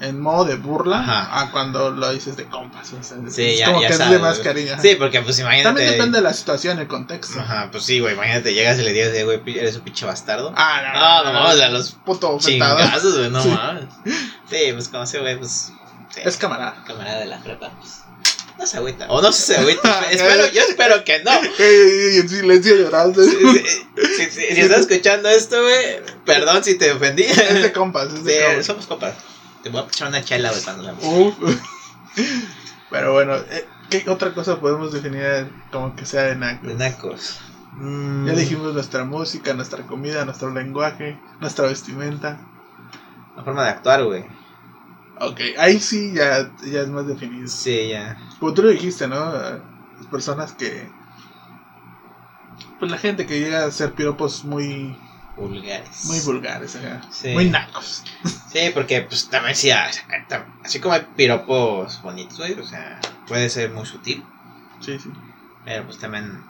[0.00, 1.40] en, modo de burla Ajá.
[1.40, 2.92] a cuando lo dices de compas.
[2.92, 4.76] O sea, Sí, es ya- como ya que es sabes, de más cariño.
[4.80, 5.64] Sí, porque pues imagínate.
[5.68, 7.40] También depende de la situación, el contexto.
[7.40, 8.14] Ajá, pues sí, güey.
[8.14, 10.52] Imagínate, llegas y le digas, eh, güey, eres un pinche bastardo.
[10.56, 13.48] Ah, no, Ah, no mames, a los puto chingazos, güey, no Sí.
[13.50, 13.84] mames.
[14.48, 15.72] Sí, pues como ese güey, pues.
[16.10, 16.82] Sí, Es camarada.
[16.86, 18.02] camarada de la prepa, pues.
[18.58, 19.06] No se agüita.
[19.08, 20.02] O no se agüita.
[20.10, 21.30] espero, yo espero que no.
[21.58, 23.22] Y en silencio llorando.
[23.22, 27.22] Si, si- si- si estás escuchando esto, güey, perdón si te ofendí.
[27.22, 28.66] Es de compas, es de Sí, compas.
[28.66, 29.14] somos copas.
[29.62, 31.34] Te voy a echar una chela, güey, cuando la Uf.
[32.90, 36.66] Pero bueno, eh, ¿qué otra cosa podemos definir como que sea de nacos?
[36.68, 37.40] De nacos.
[37.74, 42.40] Mm, Ya dijimos nuestra música, nuestra comida, nuestro lenguaje, nuestra vestimenta.
[43.36, 44.24] La forma de actuar, güey.
[45.20, 47.48] Ok, ahí sí ya, ya es más definido.
[47.48, 48.16] Sí, ya.
[48.38, 49.32] Como tú lo dijiste, ¿no?
[49.32, 50.88] Las personas que...
[52.78, 54.96] Pues la gente que llega a hacer piropos muy,
[55.36, 56.04] Vulgares.
[56.06, 57.00] muy vulgares, ajá.
[57.10, 57.28] Sí.
[57.30, 58.04] muy nacos.
[58.52, 59.90] Sí, porque pues también sí, ah,
[60.64, 64.24] así como hay piropos bonitos, güey, o sea, puede ser muy sutil,
[64.80, 65.10] Sí, sí.
[65.64, 66.44] pero pues también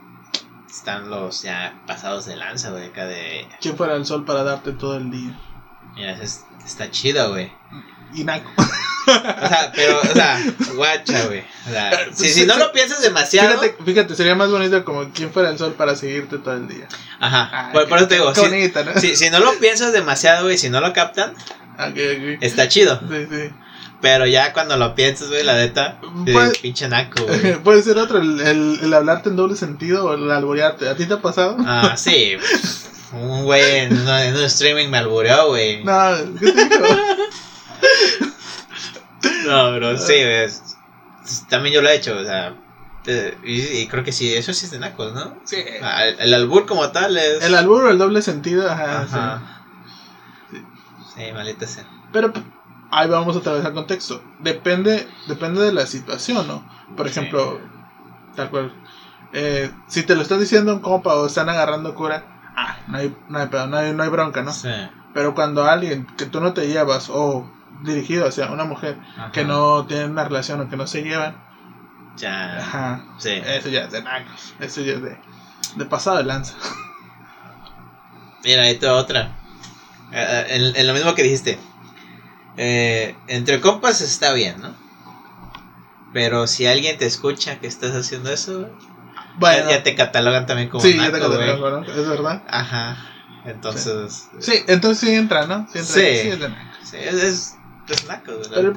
[0.70, 3.48] están los ya pasados de lanza, güey, acá de...
[3.60, 5.38] ¿Quién fuera el sol para darte todo el día?
[5.96, 7.50] Mira, está chido, güey.
[8.14, 8.50] Y naco.
[9.08, 10.44] O sea, pero, o sea,
[10.74, 11.42] guacha, güey.
[11.66, 13.58] O sea, si, si no lo piensas demasiado.
[13.58, 16.88] Fíjate, fíjate, sería más bonito como quien fuera el sol para seguirte todo el día.
[17.20, 17.70] Ajá.
[17.72, 19.00] por, eso te digo, si, bonita, ¿no?
[19.00, 21.34] Si, si, no lo piensas demasiado, güey, si no lo captan,
[21.74, 22.38] okay, okay.
[22.40, 23.00] está chido.
[23.08, 23.50] Sí, sí.
[24.00, 26.00] Pero ya cuando lo piensas, güey, la neta,
[26.62, 27.56] pinche naco, güey.
[27.62, 30.88] Puede ser otro, el, el, el, hablarte en doble sentido o el alborearte.
[30.88, 31.56] ¿A ti te ha pasado?
[31.66, 32.36] Ah, sí.
[33.12, 35.82] Un güey en, en, un streaming me albureó, güey.
[35.82, 36.84] No, ¿qué te dijo?
[39.46, 40.76] No, pero sí, ves.
[41.48, 42.54] También yo lo he hecho, o sea.
[43.42, 45.38] Y, creo que sí, eso sí es de nacos, ¿no?
[45.44, 45.56] Sí.
[46.18, 47.42] El, albur como tal es.
[47.42, 49.02] El albur o el doble sentido, ajá.
[49.02, 49.64] ajá.
[50.50, 50.62] Sí.
[51.14, 51.86] sí, malita sea.
[52.12, 52.32] Pero
[52.90, 54.22] ahí vamos otra vez al contexto.
[54.40, 56.68] Depende, depende de la situación, ¿no?
[56.96, 57.60] Por ejemplo,
[58.36, 58.74] tal cual.
[59.32, 62.24] Eh, si te lo estás diciendo un compa o están agarrando cura,
[62.56, 64.52] ah, no hay, no hay, no hay, no hay bronca, ¿no?
[64.52, 64.68] Sí.
[65.14, 67.50] Pero cuando alguien que tú no te llevas o
[67.82, 68.98] dirigido hacia una mujer
[69.32, 71.36] que no tiene una relación o que no se llevan.
[72.16, 72.58] Ya.
[72.58, 73.04] Ajá.
[73.18, 73.30] Sí.
[73.44, 74.54] Eso ya es de nacos.
[74.58, 75.18] Eso ya es de,
[75.76, 76.54] de pasado de lanza.
[78.44, 79.36] Mira, esto otra.
[80.12, 81.58] Eh, eh, en, lo mismo que dijiste.
[82.56, 84.74] Eh, entre compas está bien, ¿no?
[86.12, 88.68] Pero si alguien te escucha que estás haciendo eso,
[89.36, 91.82] bueno, ya, te catalogan también como Sí, ya te catalogan, ¿no?
[91.84, 92.42] Es verdad.
[92.48, 92.96] Ajá.
[93.44, 94.28] Entonces.
[94.40, 95.68] Sí, entonces sí entra, ¿no?
[95.72, 96.00] Sí, entra, sí.
[96.00, 96.48] sí, es, de
[96.82, 97.57] sí es,
[98.50, 98.74] pero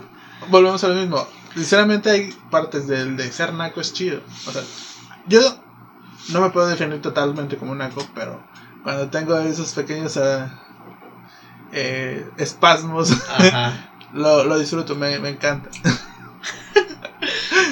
[0.50, 1.28] volvemos a lo mismo.
[1.54, 4.21] Sinceramente hay partes del de ser naco es chido.
[4.47, 4.62] O sea,
[5.28, 5.41] yo
[6.30, 8.41] no me puedo definir totalmente como un naco, pero
[8.84, 10.47] cuando tengo esos pequeños uh,
[11.71, 13.12] eh, espasmos,
[14.13, 15.69] lo, lo, disfruto, me, me encanta.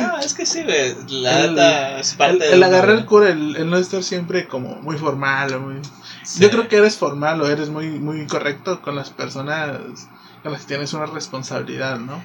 [0.02, 4.04] Ah, es que sí, La el, es parte el, agarrar el cura, el, no estar
[4.04, 5.60] siempre como muy formal.
[5.60, 5.82] Muy...
[6.38, 9.80] Yo creo que eres formal o eres muy, muy correcto con las personas
[10.43, 12.21] a las que tienes una responsabilidad, ¿no?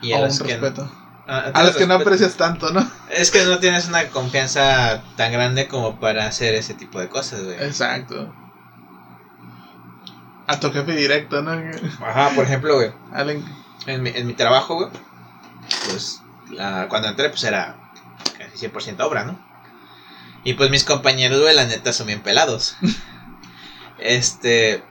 [0.00, 0.90] Y a o un respeto.
[1.26, 2.86] Ah, a las que no aprecias tanto, ¿no?
[3.10, 7.42] Es que no tienes una confianza tan grande como para hacer ese tipo de cosas,
[7.42, 7.56] güey.
[7.62, 8.34] Exacto.
[10.46, 11.52] A tu jefe directo, ¿no?
[12.04, 12.92] Ajá, por ejemplo, güey.
[13.86, 14.88] En mi, en mi trabajo, güey.
[15.88, 17.76] Pues la, cuando entré, pues era
[18.36, 19.38] casi 100% obra, ¿no?
[20.44, 22.76] Y pues mis compañeros, güey, la neta son bien pelados.
[23.98, 24.84] este.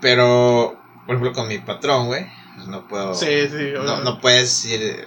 [0.00, 3.14] Pero por ejemplo, con mi patrón, güey, pues no puedo.
[3.14, 5.06] Sí, sí, no, no, puedes ir.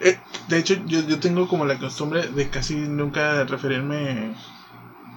[0.00, 4.34] Eh, de hecho, yo, yo tengo como la costumbre de casi nunca referirme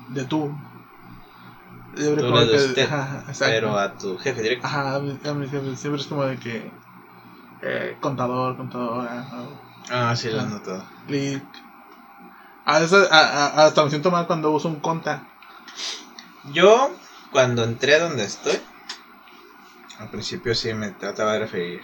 [0.09, 0.55] de tú.
[1.97, 4.65] Yo tú que, usted, ajá, pero a tu jefe directo.
[4.65, 5.75] Ajá, a mi, jefe.
[5.75, 6.71] Siempre es como de que.
[7.61, 9.25] Eh, contador, contadora.
[9.91, 10.83] ah, sí, lo he notado.
[12.65, 15.27] A veces, hasta me siento mal cuando uso un conta.
[16.53, 16.91] Yo,
[17.31, 18.59] cuando entré a donde estoy,
[19.99, 21.81] al principio sí me trataba de referir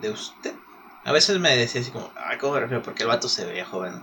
[0.00, 0.54] de usted.
[1.04, 2.82] A veces me decía así como, ay, ¿cómo me refiero?
[2.82, 4.02] Porque el vato se veía joven.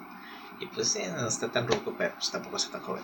[0.60, 3.04] Y pues sí, no está tan ruco, pero pues tampoco está tan joven.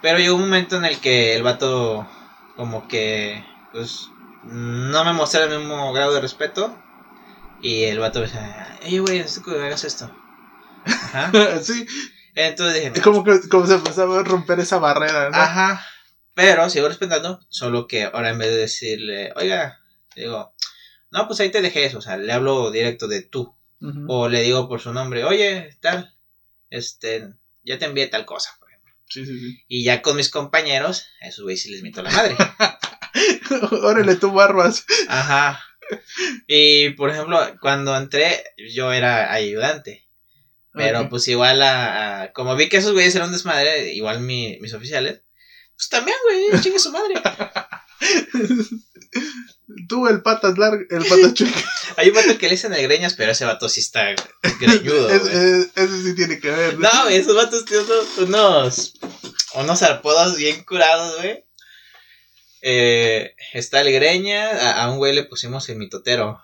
[0.00, 2.08] Pero llegó un momento en el que el vato
[2.56, 4.08] como que pues
[4.44, 6.74] no me mostraba el mismo grado de respeto.
[7.60, 10.10] Y el vato me decía, ey, güey, necesito que hagas esto.
[10.84, 11.30] Ajá.
[11.62, 11.86] sí.
[12.34, 15.36] Entonces dije, es como que como se empezaba a romper esa barrera, ¿no?
[15.36, 15.84] Ajá.
[16.34, 19.80] Pero sigo respetando, solo que ahora en vez de decirle, oiga,
[20.16, 20.54] digo,
[21.10, 23.54] no, pues ahí te dejé eso, o sea, le hablo directo de tú.
[24.06, 26.14] O le digo por su nombre, oye, tal,
[26.70, 27.32] este,
[27.64, 28.94] ya te envié tal cosa, por ejemplo.
[29.08, 29.64] Sí, sí, sí.
[29.66, 32.36] Y ya con mis compañeros, a esos güey sí les miento la madre.
[33.82, 34.86] Órale, tú barbas.
[35.08, 35.60] Ajá.
[36.46, 40.06] Y por ejemplo, cuando entré, yo era ayudante.
[40.74, 45.22] Pero pues igual a, como vi que esos güeyes eran un desmadre, igual mis oficiales,
[45.76, 47.14] pues también, güey, chingue su madre.
[49.88, 51.58] Tú, el patas largo, el patas chico.
[51.96, 54.14] Hay un vato que le dicen greñas, pero ese vato sí está
[54.60, 55.10] greñudo.
[55.10, 56.78] ese sí tiene que ver.
[56.78, 57.86] No, güey, esos vatos tienen
[58.18, 58.94] unos,
[59.54, 61.44] unos arpodos bien curados, güey.
[62.62, 66.40] Eh, está el greña, a, un güey le pusimos el mitotero.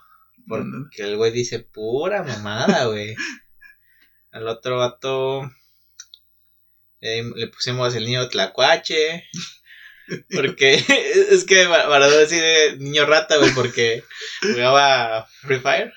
[0.47, 3.15] Porque el güey dice pura mamada, güey.
[4.31, 5.49] Al otro vato
[7.01, 9.25] eh, le pusimos el niño tlacuache.
[10.33, 10.73] Porque
[11.31, 14.03] es que para no decir niño rata, güey, porque
[14.41, 15.93] jugaba Free Fire.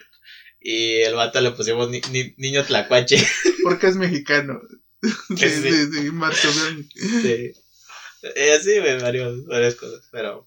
[0.61, 3.17] Y el vato le pusimos niño tlacuache.
[3.65, 4.61] Porque es mexicano.
[5.37, 6.37] Sí, sí, sí, Marco
[6.95, 7.53] Sí.
[8.23, 10.47] Eh, así, güey, varios, varias cosas, pero.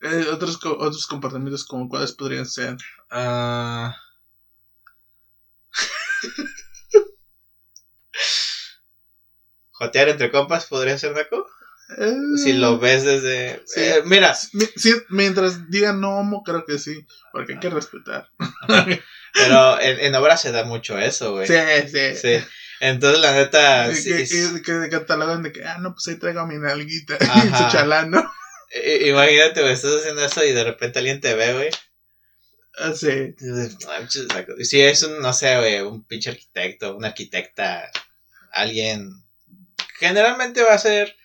[0.00, 2.78] Eh, otros, otros comportamientos, como cuáles podrían ser.
[3.10, 3.94] Ah.
[9.78, 11.46] ¿Jotear entre compas podría ser naco?
[12.44, 13.62] si lo ves desde...
[13.76, 14.36] Eh, mira.
[15.08, 18.28] mientras digan no homo, creo que sí, porque hay que respetar.
[19.32, 21.46] Pero en, en obra se da mucho eso, güey.
[21.46, 21.54] Sí,
[21.90, 22.16] sí.
[22.16, 22.44] Sí.
[22.80, 23.94] Entonces, la neta.
[23.94, 27.16] Sí, que, que, catalogan de que, ah, no, pues ahí traigo mi nalguita.
[27.44, 28.32] Y su chalán, ¿no?
[29.06, 31.70] Imagínate, güey, estás haciendo eso y de repente alguien te ve, güey.
[32.78, 33.34] Ah, sí.
[34.62, 37.90] Si es un, no sé, güey, un pinche arquitecto, una arquitecta,
[38.52, 39.24] alguien.
[39.98, 41.16] Generalmente va a ser.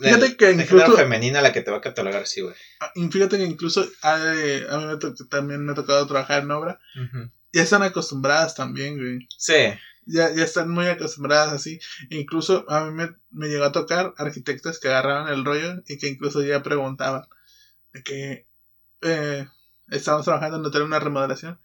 [0.00, 0.96] Fíjate que incluso.
[0.96, 2.54] femenina la que te va a catalogar, sí, güey.
[2.80, 4.96] Ah, fíjate que incluso a, mí me
[5.28, 6.80] también me ha tocado trabajar en obra.
[7.52, 9.28] Ya están acostumbradas también, güey.
[9.36, 9.54] Sí
[10.10, 11.78] ya, ya están muy acostumbradas así.
[12.10, 16.08] Incluso a mí me, me, llegó a tocar arquitectos que agarraban el rollo y que
[16.08, 17.22] incluso ya preguntaban
[17.92, 18.46] de que
[19.02, 19.46] eh,
[19.88, 21.60] estábamos trabajando en hotel una remodelación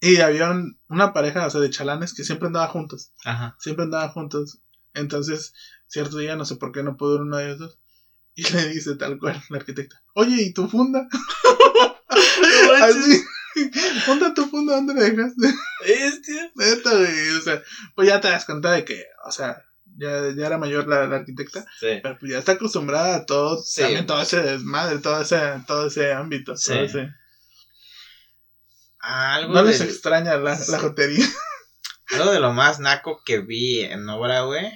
[0.00, 0.52] y había
[0.88, 3.12] una pareja, o sea, de chalanes que siempre andaba juntos.
[3.24, 3.56] Ajá.
[3.58, 4.60] Siempre andaban juntos.
[4.94, 5.54] Entonces,
[5.86, 7.78] cierto día, no sé por qué no pudo uno de ellos
[8.34, 11.06] Y le dice tal cual la arquitecta, oye, ¿y tu funda?
[12.82, 13.22] Así,
[14.06, 15.54] Ponte tu fondo, ¿dónde me dejaste?
[15.84, 16.52] Este.
[16.54, 17.30] Neta, güey.
[17.36, 17.62] O sea,
[17.94, 19.62] pues ya te das cuenta de que, o sea,
[19.96, 21.64] ya, ya era mayor la, arquitecta.
[21.78, 22.00] Sí.
[22.02, 26.12] Pero pues ya está acostumbrada a todo, también todo ese desmadre, todo ese, todo ese
[26.12, 26.56] ámbito.
[26.56, 26.72] Sí.
[26.72, 27.14] Todo ese...
[29.00, 31.26] Algo no les extraña la, la jotería.
[32.12, 34.70] Algo de lo más naco que vi en obra, güey,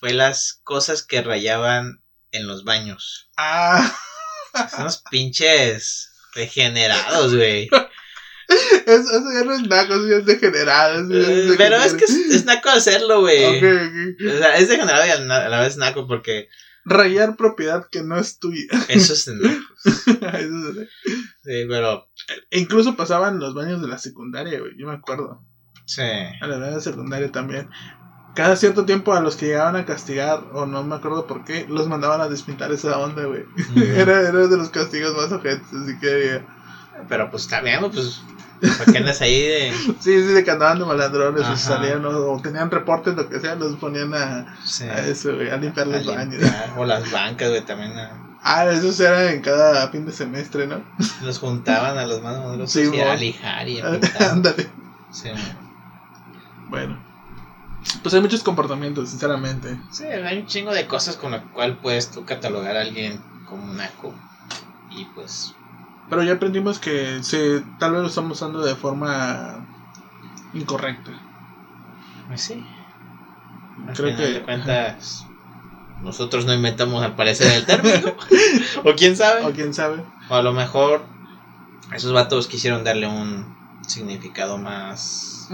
[0.00, 3.30] fue las cosas que rayaban en los baños.
[3.36, 3.96] Ah.
[4.70, 7.68] Son unos pinches Degenerados, güey.
[8.48, 11.08] Eso, eso, ya no es naco, eso ya es degenerado.
[11.58, 13.44] pero es que es, naco hacerlo, güey.
[13.44, 16.48] O sea, es degenerado y a la vez naco porque.
[16.84, 18.62] Rayar propiedad que no es tuya.
[18.86, 19.74] Eso es naco.
[19.84, 20.88] eso es
[21.42, 22.08] Sí, pero.
[22.50, 24.74] E incluso pasaban los baños de la secundaria, güey.
[24.78, 25.44] Yo me acuerdo.
[25.86, 26.02] Sí.
[26.02, 27.70] A la de secundaria también.
[28.34, 31.64] Cada cierto tiempo a los que llegaban a castigar, o no me acuerdo por qué,
[31.70, 33.44] los mandaban a despintar esa onda, güey.
[33.96, 36.42] era, era de los castigos más ojetes, así que.
[37.08, 38.20] Pero pues también, pues.
[38.60, 39.72] ¿Para qué andas ahí de.?
[40.00, 43.54] sí, sí, de que andaban de malandrones, o salían, o, tenían reportes, lo que sea,
[43.54, 46.42] los ponían a, a eso, güey, a limpiar los baños.
[46.76, 47.94] O las bancas, güey, también.
[48.42, 50.80] Ah, esos eran en cada fin de semestre, ¿no?
[51.22, 53.86] Los juntaban a los más modernos sí, a lijar y a
[54.30, 54.68] Ándale.
[55.10, 55.30] Sí.
[56.68, 56.98] Bueno.
[58.02, 59.78] Pues hay muchos comportamientos, sinceramente.
[59.90, 63.72] Sí, hay un chingo de cosas con las cual puedes tú catalogar a alguien como
[63.72, 64.14] naco.
[64.90, 65.54] Y pues.
[66.08, 69.66] Pero ya aprendimos que se, tal vez lo estamos usando de forma
[70.54, 71.12] incorrecta.
[72.28, 72.66] Pues sí.
[73.94, 74.22] Creo que.
[74.22, 75.26] De cuentas,
[76.02, 78.14] nosotros no inventamos al parecer el término.
[78.84, 79.44] o quién sabe.
[79.44, 80.02] O quién sabe.
[80.28, 81.04] O a lo mejor
[81.92, 83.54] esos vatos quisieron darle un
[83.86, 85.48] significado más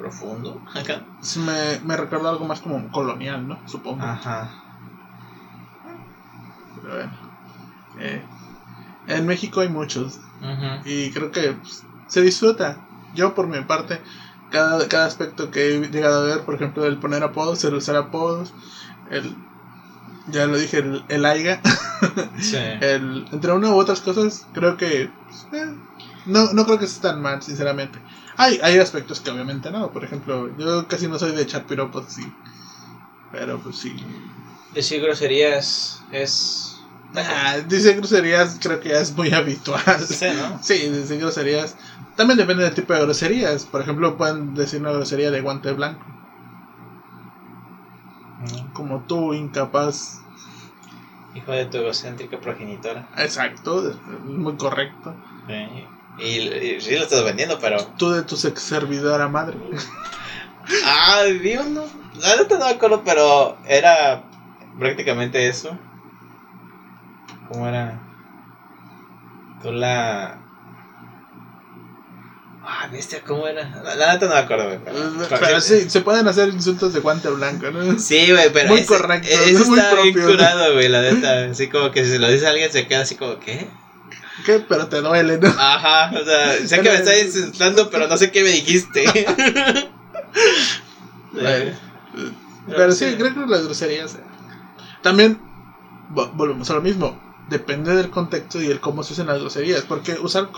[0.00, 1.04] profundo acá.
[1.36, 3.60] me, me recuerda algo más como colonial, ¿no?
[3.66, 4.02] Supongo.
[4.02, 4.50] Ajá.
[6.82, 7.12] Pero bueno.
[8.00, 8.22] Eh,
[9.08, 10.18] en México hay muchos.
[10.86, 12.78] Y creo que pues, se disfruta.
[13.14, 14.00] Yo por mi parte,
[14.50, 17.96] cada, cada aspecto que he llegado a ver, por ejemplo, el poner apodos, el usar
[17.96, 18.54] apodos,
[19.10, 19.36] el
[20.28, 21.60] ya lo dije, el, el AIGA.
[22.38, 22.56] sí.
[22.80, 25.74] el, entre una u otras cosas, creo que pues, eh,
[26.30, 28.00] no, no creo que esté tan mal, sinceramente.
[28.36, 29.90] Hay, hay aspectos que obviamente no.
[29.92, 32.32] Por ejemplo, yo casi no soy de echar piropos sí.
[33.32, 33.94] Pero pues sí.
[34.74, 36.76] Decir groserías es.
[37.14, 40.00] Ah, decir groserías creo que ya es muy habitual.
[40.06, 40.62] Sí, ¿no?
[40.62, 41.76] Sí, decir groserías.
[42.16, 43.66] También depende del tipo de groserías.
[43.66, 46.04] Por ejemplo, pueden decir una grosería de guante blanco.
[48.40, 48.72] Mm.
[48.72, 50.20] Como tú, incapaz.
[51.34, 53.08] Hijo de tu egocéntrica progenitora.
[53.16, 55.14] Exacto, muy correcto.
[55.46, 55.86] Sí.
[56.20, 57.84] Y, sí lo estás vendiendo, pero.
[57.96, 59.56] Tú de tu ex servidora madre.
[60.84, 61.84] ah, vi uno.
[62.20, 64.24] La neta no me acuerdo, pero era
[64.78, 65.76] prácticamente eso.
[67.48, 68.00] ¿Cómo era?
[69.62, 70.38] Tú la.
[72.62, 73.82] Ah, bestia, ¿cómo era?
[73.96, 74.78] La, neta no me acuerdo, güey.
[75.40, 77.98] Pero, sí, se pueden hacer insultos de guante blanco, ¿no?
[77.98, 78.68] Sí, güey, pero.
[78.68, 79.28] Muy correcto.
[79.28, 81.50] Eso está bien curado, güey, la neta.
[81.50, 83.66] Así como que si se lo dice a alguien se queda así como, ¿qué?
[84.44, 84.64] ¿Qué?
[84.68, 85.48] Pero te duele, ¿no?
[85.48, 89.04] Ajá, o sea, sé que me estás insultando, pero no sé qué me dijiste.
[92.66, 94.14] pero, sí, creo que las groserías.
[94.14, 94.24] Eh.
[95.02, 95.40] También,
[96.10, 97.18] volvemos a lo mismo.
[97.48, 99.82] Depende del contexto y el cómo se usan las groserías.
[99.82, 100.50] Porque usar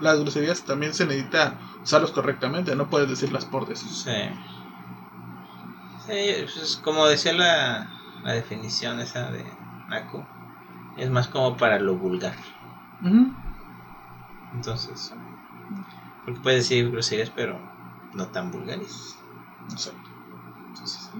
[0.00, 2.74] las groserías también se necesita usarlos correctamente.
[2.76, 3.90] No puedes decirlas por decir.
[3.90, 4.10] Sí.
[6.06, 7.90] Sí, pues como decía la,
[8.24, 9.44] la definición esa de
[9.88, 10.26] Naco.
[10.96, 12.34] Es más como para lo vulgar.
[14.54, 15.12] Entonces,
[16.24, 17.58] porque puede decir groserías, pero
[18.12, 19.16] no tan vulgares.
[19.70, 20.10] Exacto.
[20.68, 21.10] Entonces,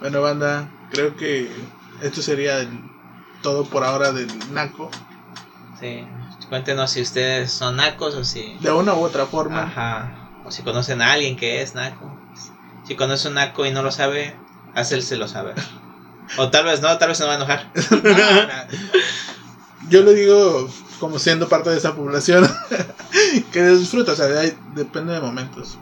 [0.00, 1.50] Bueno, banda, creo que
[2.02, 2.68] esto sería
[3.42, 4.90] todo por ahora del Naco.
[5.80, 6.06] Sí.
[6.48, 8.56] Cuéntenos si ustedes son nacos o si.
[8.60, 9.62] De una u otra forma.
[9.64, 10.28] Ajá.
[10.44, 12.16] O si conocen a alguien que es naco.
[12.86, 14.36] Si conoce un naco y no lo sabe,
[15.16, 15.54] lo saber.
[16.38, 17.70] O tal vez no, tal vez se va a enojar.
[19.88, 20.68] Yo lo digo
[20.98, 22.48] como siendo parte de esa población
[23.52, 24.26] que disfruta, o sea,
[24.74, 25.78] depende de momentos.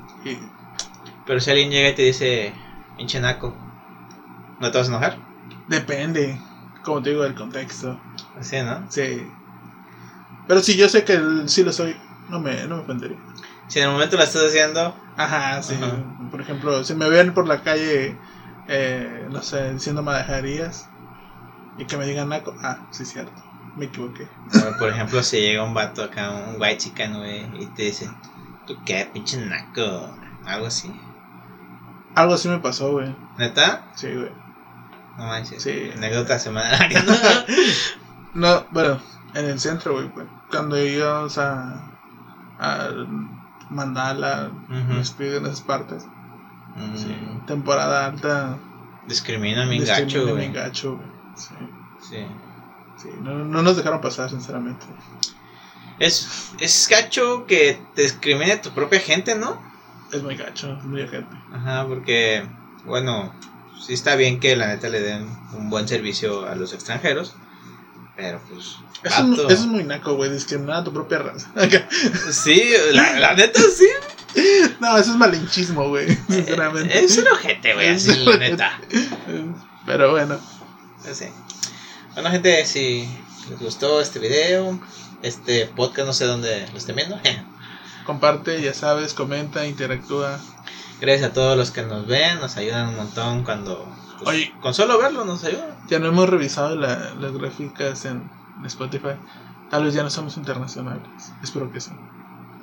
[1.27, 2.53] Pero si alguien llega y te dice,
[2.97, 3.55] pinche naco,
[4.61, 5.19] ¿no te vas a enojar?
[5.69, 6.41] Depende,
[6.83, 8.01] como te digo, del contexto.
[8.39, 8.85] Así, ¿no?
[8.91, 9.27] Sí.
[10.49, 11.97] Pero si yo sé que sí lo soy,
[12.29, 13.19] no me, no me ofendería.
[13.69, 14.95] Si en el momento lo estás haciendo.
[15.17, 15.79] Ajá, sí.
[16.31, 18.19] Por ejemplo, si me ven por la calle,
[18.69, 20.89] eh, no sé, diciendo madejarías
[21.79, 23.33] y que me digan naco, ah, sí, cierto,
[23.77, 24.29] me equivoqué.
[24.79, 28.11] por ejemplo, si llega un vato acá, un white chican, güey, y te dice,
[28.67, 30.15] ¿tú qué, pinche naco?
[30.45, 30.93] Algo así.
[32.15, 33.15] Algo así me pasó, güey.
[33.39, 33.91] ¿Neta?
[33.95, 34.31] Sí, güey.
[35.17, 35.63] No manches.
[35.63, 35.91] Sí.
[35.97, 36.79] Anécdota semana.
[38.35, 39.01] no, bueno,
[39.35, 40.11] en el centro, güey,
[40.51, 41.91] cuando íbamos a,
[42.59, 42.89] a
[43.71, 46.07] Mandala, uh nos piden esas partes.
[46.77, 47.47] Mm.
[47.47, 48.59] temporada alta.
[49.07, 50.49] Discrimina mi gacho, güey.
[50.49, 51.09] mi gacho, güey.
[51.35, 51.55] Sí.
[52.01, 52.27] Sí.
[53.01, 54.85] Sí no, no, nos dejaron pasar, sinceramente.
[55.99, 59.61] Es, es gacho que te discrimine tu propia gente, ¿no?
[60.13, 61.37] Es muy gacho, es muy gente.
[61.53, 62.47] Ajá, porque,
[62.85, 63.33] bueno,
[63.85, 67.35] sí está bien que la neta le den un buen servicio a los extranjeros.
[68.17, 68.77] Pero pues.
[69.03, 71.51] Eso, eso es muy naco, güey, discriminar a tu propia raza.
[72.31, 72.63] sí,
[72.93, 73.89] la, la, neta sí.
[74.81, 77.05] No, eso es malinchismo, güey, eh, sinceramente.
[77.05, 78.81] Es un ojete, güey, así, la neta.
[79.87, 80.39] Pero bueno.
[81.03, 81.27] Pues sí.
[82.15, 83.09] Bueno, gente, si
[83.49, 84.79] les gustó este video,
[85.23, 87.19] este podcast, no sé dónde lo estén viendo.
[88.05, 90.39] Comparte, ya sabes, comenta, interactúa.
[91.01, 93.89] Gracias a todos los que nos ven, nos ayudan un montón cuando
[94.19, 95.79] pues, Oye, con solo verlo nos ayuda.
[95.89, 98.31] Ya no hemos revisado las gráficas en
[98.67, 99.17] Spotify.
[99.71, 101.33] Tal vez ya no somos internacionales.
[101.43, 101.93] Espero que sí.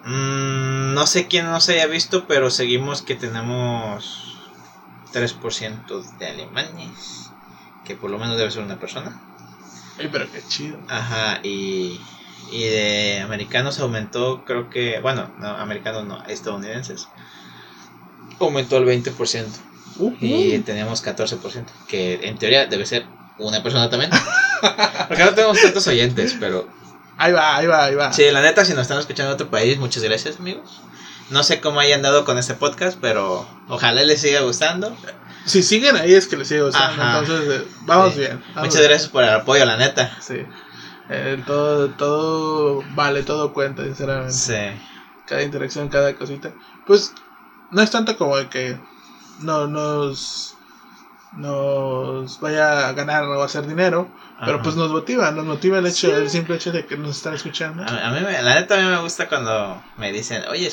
[0.05, 4.37] Mm, no sé quién nos haya visto, pero seguimos que tenemos
[5.11, 7.31] 3% de alemanes.
[7.83, 9.19] Que por lo menos debe ser una persona.
[9.99, 10.77] Ay, pero qué chido.
[10.87, 11.99] Ajá, y,
[12.51, 17.07] y de americanos aumentó, creo que, bueno, no, americanos no, estadounidenses.
[18.39, 19.45] Aumentó el 20%
[20.21, 23.05] y teníamos 14%, que en teoría debe ser
[23.37, 24.11] una persona también.
[25.07, 26.67] Porque no tenemos tantos oyentes, pero...
[27.17, 28.13] Ahí va, ahí va, ahí va.
[28.13, 30.81] Sí, la neta, si nos están escuchando en otro país, muchas gracias, amigos.
[31.29, 34.95] No sé cómo hayan dado con este podcast, pero ojalá les siga gustando.
[35.49, 38.43] Si siguen ahí es que les gustando, entonces eh, vamos bien.
[38.55, 40.15] muchas gracias por el apoyo, la neta.
[40.21, 40.45] Sí.
[41.09, 44.33] Eh, todo, todo vale, todo cuenta, sinceramente.
[44.33, 44.81] Sí.
[45.25, 46.53] Cada interacción, cada cosita.
[46.85, 47.13] Pues
[47.71, 48.79] no es tanto como de que
[49.39, 50.55] no nos
[51.33, 54.09] nos vaya a ganar o a hacer dinero,
[54.43, 57.33] pero pues nos motiva, nos motiva el hecho, el simple hecho de que nos están
[57.33, 57.83] escuchando.
[57.83, 60.71] A, mí, la neta, a mí me gusta cuando me dicen, oye,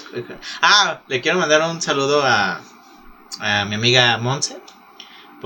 [0.62, 2.60] ah, le quiero mandar un saludo a,
[3.40, 4.60] a mi amiga Monse,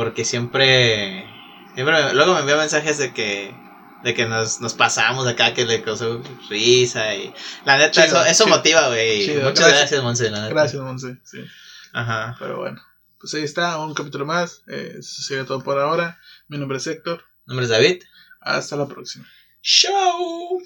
[0.00, 1.26] porque siempre,
[1.74, 3.54] siempre, luego me envía mensajes de que,
[4.02, 7.34] de que nos, nos pasamos acá, que le causó risa y
[7.66, 9.28] la neta, eso, eso motiva, güey.
[9.42, 10.54] Muchas gracias, Monse, la neta.
[10.54, 11.44] Gracias, Monse, sí.
[11.92, 12.34] Ajá.
[12.38, 12.80] Pero bueno
[13.20, 14.62] pues ahí está, un capítulo más.
[14.66, 16.18] Eh, eso sería todo por ahora.
[16.48, 17.22] Mi nombre es Héctor.
[17.44, 18.02] Mi nombre es David.
[18.40, 19.26] Hasta la próxima.
[19.60, 20.58] Chao.